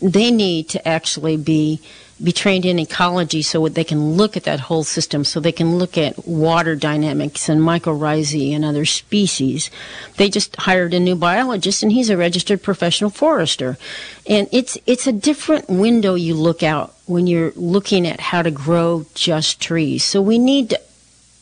[0.01, 1.81] they need to actually be
[2.23, 5.79] be trained in ecology so they can look at that whole system, so they can
[5.79, 9.71] look at water dynamics and mycorrhizae and other species.
[10.17, 13.79] They just hired a new biologist, and he's a registered professional forester.
[14.27, 18.51] And it's it's a different window you look out when you're looking at how to
[18.51, 20.03] grow just trees.
[20.03, 20.81] So we need to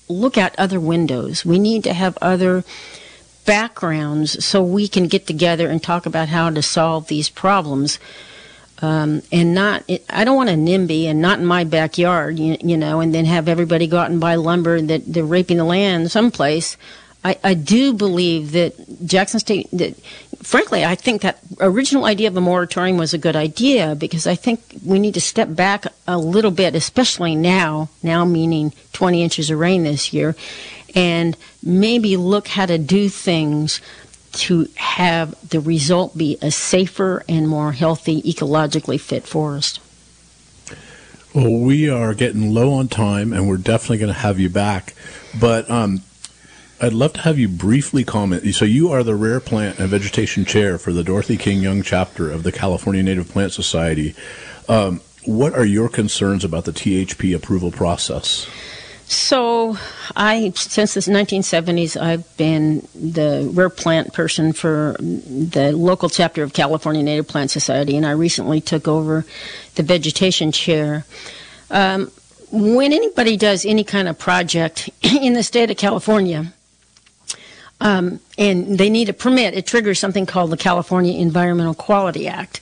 [0.08, 1.44] look at other windows.
[1.44, 2.64] We need to have other
[3.46, 7.98] backgrounds so we can get together and talk about how to solve these problems
[8.82, 12.76] um, and not I don't want a NIMBY and not in my backyard, you, you,
[12.76, 15.64] know, and then have everybody go out and buy lumber and that they're raping the
[15.64, 16.76] land someplace.
[17.24, 18.74] I, I do believe that
[19.04, 19.96] Jackson State, that
[20.42, 24.36] frankly, I think that original idea of a moratorium was a good idea because I
[24.36, 29.50] think we need to step back a little bit, especially now, now meaning 20 inches
[29.50, 30.36] of rain this year,
[30.94, 33.80] and maybe look how to do things
[34.36, 39.80] to have the result be a safer and more healthy, ecologically fit forest.
[41.34, 44.94] Well, we are getting low on time, and we're definitely going to have you back.
[45.38, 46.00] But um,
[46.80, 48.54] I'd love to have you briefly comment.
[48.54, 52.30] So, you are the rare plant and vegetation chair for the Dorothy King Young chapter
[52.30, 54.14] of the California Native Plant Society.
[54.68, 58.48] Um, what are your concerns about the THP approval process?
[59.08, 59.78] So,
[60.16, 66.52] I since the 1970s, I've been the rare plant person for the local chapter of
[66.52, 69.24] California Native Plant Society, and I recently took over
[69.76, 71.04] the vegetation chair.
[71.70, 72.10] Um,
[72.50, 76.52] when anybody does any kind of project in the state of California,
[77.80, 82.60] um, and they need a permit, it triggers something called the California Environmental Quality Act.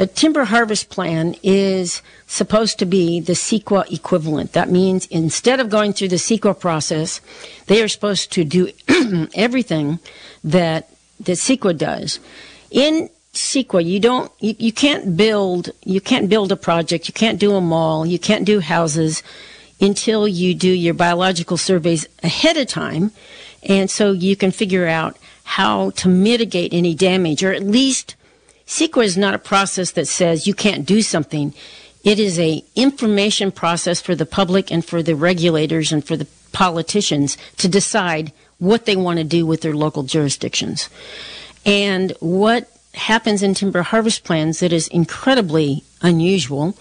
[0.00, 4.54] The timber harvest plan is supposed to be the CEQA equivalent.
[4.54, 7.20] That means instead of going through the CEQA process,
[7.66, 8.70] they are supposed to do
[9.34, 9.98] everything
[10.42, 10.88] that
[11.20, 12.18] that CEQA does.
[12.70, 17.38] In CEQA, you don't, you, you can't build, you can't build a project, you can't
[17.38, 19.22] do a mall, you can't do houses
[19.82, 23.12] until you do your biological surveys ahead of time,
[23.64, 28.16] and so you can figure out how to mitigate any damage, or at least
[28.70, 31.52] CEQA is not a process that says you can't do something.
[32.04, 36.28] It is a information process for the public and for the regulators and for the
[36.52, 40.88] politicians to decide what they want to do with their local jurisdictions.
[41.66, 46.78] And what happens in timber harvest plans that is incredibly unusual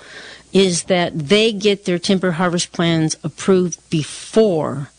[0.54, 4.92] is that they get their timber harvest plans approved before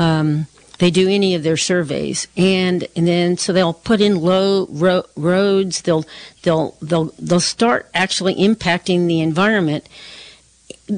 [0.00, 0.48] um,
[0.78, 2.26] they do any of their surveys.
[2.36, 5.82] And and then so they'll put in low ro- roads.
[5.82, 6.04] They'll
[6.42, 9.88] they'll they'll they'll start actually impacting the environment.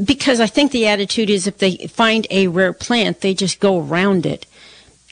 [0.04, 3.80] Because I think the attitude is if they find a rare plant, they just go
[3.80, 4.46] around it.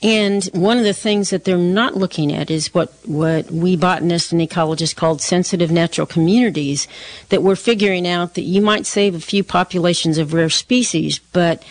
[0.03, 4.31] And one of the things that they're not looking at is what, what we botanists
[4.31, 6.87] and ecologists called sensitive natural communities,
[7.31, 11.63] that we're figuring out that you might save a few populations of rare species, but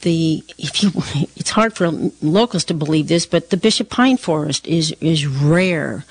[0.00, 0.90] the if you
[1.36, 1.90] it's hard for
[2.22, 6.04] locals to believe this, but the bishop pine forest is is rare.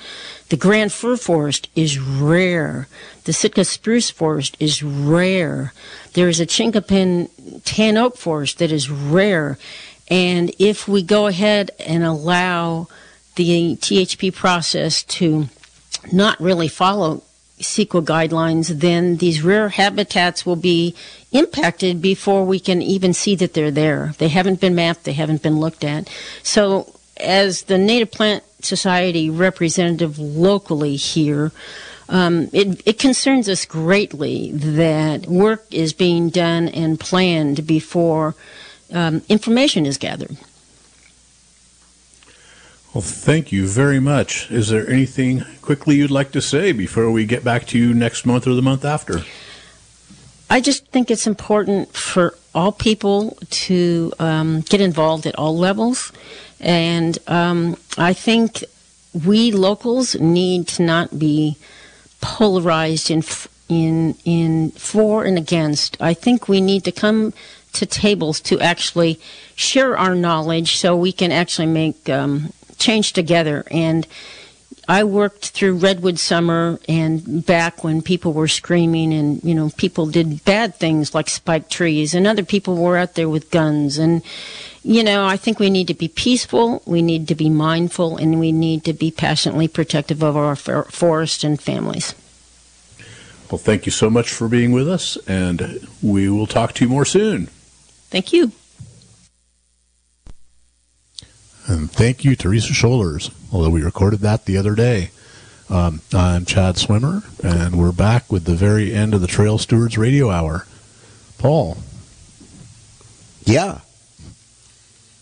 [0.48, 2.88] The grand fir forest is rare.
[3.24, 5.72] The Sitka spruce forest is rare.
[6.14, 7.30] There is a chinkapin
[7.64, 9.58] tan oak forest that is rare.
[10.08, 12.88] And if we go ahead and allow
[13.36, 15.48] the THP process to
[16.12, 17.22] not really follow
[17.60, 20.94] CEQA guidelines, then these rare habitats will be
[21.32, 24.14] impacted before we can even see that they're there.
[24.18, 26.08] They haven't been mapped, they haven't been looked at.
[26.42, 31.52] So, as the Native Plant Society representative locally here,
[32.08, 38.34] um, it, it concerns us greatly that work is being done and planned before
[38.92, 40.36] um, information is gathered.
[42.92, 44.50] Well, thank you very much.
[44.50, 48.26] Is there anything quickly you'd like to say before we get back to you next
[48.26, 49.22] month or the month after?
[50.50, 56.10] I just think it's important for all people to um, get involved at all levels.
[56.58, 58.64] And um, I think
[59.24, 61.56] we locals need to not be
[62.20, 63.22] polarized in,
[63.68, 65.96] in, in for and against.
[66.00, 67.32] I think we need to come
[67.74, 69.20] to tables to actually
[69.54, 73.64] share our knowledge so we can actually make um, change together.
[73.70, 74.06] And
[74.88, 80.06] I worked through Redwood Summer and back when people were screaming and, you know, people
[80.06, 83.98] did bad things like spike trees and other people were out there with guns.
[83.98, 84.22] And,
[84.82, 88.40] you know, I think we need to be peaceful, we need to be mindful, and
[88.40, 92.14] we need to be passionately protective of our forest and families.
[93.50, 96.88] Well, thank you so much for being with us, and we will talk to you
[96.88, 97.46] more soon.
[98.08, 98.52] Thank you.
[101.70, 105.12] And thank you, Teresa Sholars, although we recorded that the other day.
[105.68, 109.96] Um, I'm Chad Swimmer, and we're back with the very end of the Trail Stewards
[109.96, 110.66] Radio Hour.
[111.38, 111.78] Paul.
[113.44, 113.82] Yeah.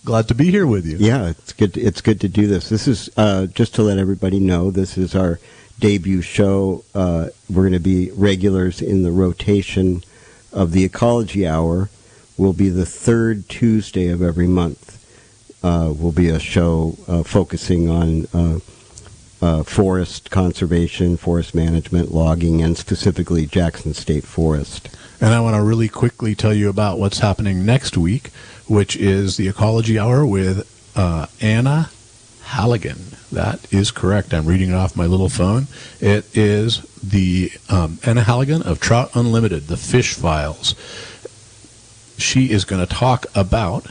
[0.07, 0.96] Glad to be here with you.
[0.96, 1.74] Yeah, it's good.
[1.74, 2.70] To, it's good to do this.
[2.70, 4.70] This is uh, just to let everybody know.
[4.70, 5.40] This is our
[5.78, 6.82] debut show.
[6.94, 10.03] Uh, we're going to be regulars in the rotation
[10.51, 11.90] of the Ecology Hour.
[12.38, 14.97] Will be the third Tuesday of every month
[15.63, 18.59] will be a show uh, focusing on uh,
[19.41, 24.89] uh, forest conservation, forest management, logging, and specifically Jackson State Forest.
[25.21, 28.29] And I want to really quickly tell you about what's happening next week,
[28.67, 31.91] which is the Ecology Hour with uh, Anna
[32.43, 32.99] Halligan.
[33.31, 34.33] That is correct.
[34.33, 35.67] I'm reading it off my little phone.
[36.01, 40.75] It is the um, Anna Halligan of Trout Unlimited, the Fish Files.
[42.17, 43.87] She is going to talk about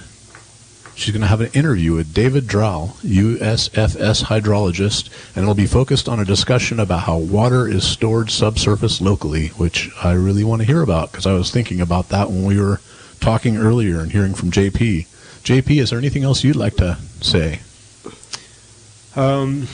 [0.98, 6.10] She's going to have an interview with David Drall, USFS hydrologist, and it'll be focused
[6.10, 10.66] on a discussion about how water is stored subsurface locally, which I really want to
[10.66, 12.82] hear about because I was thinking about that when we were
[13.20, 15.06] talking earlier and hearing from JP.
[15.44, 17.60] JP, is there anything else you'd like to say?
[19.16, 19.68] Um,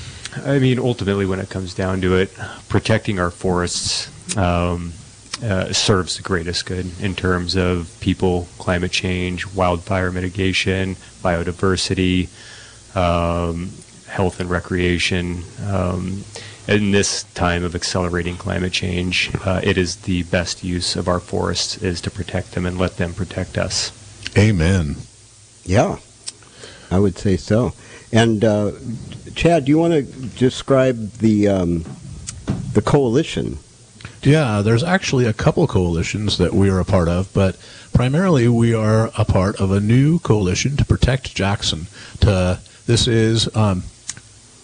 [0.46, 2.34] I mean, ultimately, when it comes down to it,
[2.68, 4.92] protecting our forests um,
[5.44, 12.30] uh, serves the greatest good in terms of people, climate change, wildfire mitigation, biodiversity,
[12.96, 13.70] um,
[14.08, 15.44] health and recreation.
[15.68, 16.24] Um,
[16.68, 21.20] in this time of accelerating climate change, uh, it is the best use of our
[21.20, 23.92] forests is to protect them and let them protect us.
[24.38, 24.96] Amen.
[25.66, 25.98] Yeah,
[26.90, 27.74] I would say so.
[28.14, 28.72] And uh,
[29.36, 31.86] Chad, do you want to describe the um,
[32.74, 33.58] the coalition
[34.26, 37.58] yeah, there's actually a couple coalitions that we are a part of, but
[37.94, 41.88] primarily we are a part of a new coalition to protect Jackson.
[42.22, 43.84] To this is um,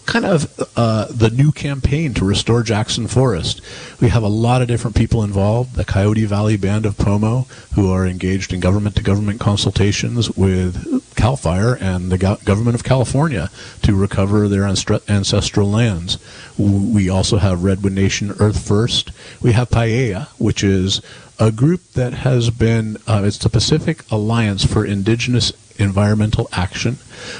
[0.10, 3.62] kind of uh, the new campaign to restore Jackson Forest.
[4.02, 5.76] We have a lot of different people involved.
[5.76, 7.46] The Coyote Valley Band of Pomo,
[7.76, 12.74] who are engaged in government to government consultations with CAL FIRE and the go- government
[12.74, 13.52] of California
[13.84, 16.18] to recover their ancestral lands.
[16.58, 19.12] We also have Redwood Nation Earth First.
[19.44, 21.02] We have Paia, which is
[21.38, 26.98] a group that has been, uh, it's the Pacific Alliance for Indigenous Environmental Action.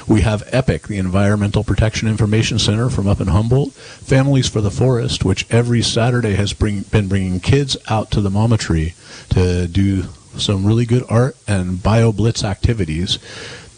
[0.08, 3.72] We have EPIC, the Environmental Protection Information Center from up in Humboldt.
[3.72, 8.30] Families for the Forest, which every Saturday has bring, been bringing kids out to the
[8.30, 8.94] Mama Tree
[9.28, 10.04] to do
[10.36, 13.18] some really good art and bio blitz activities.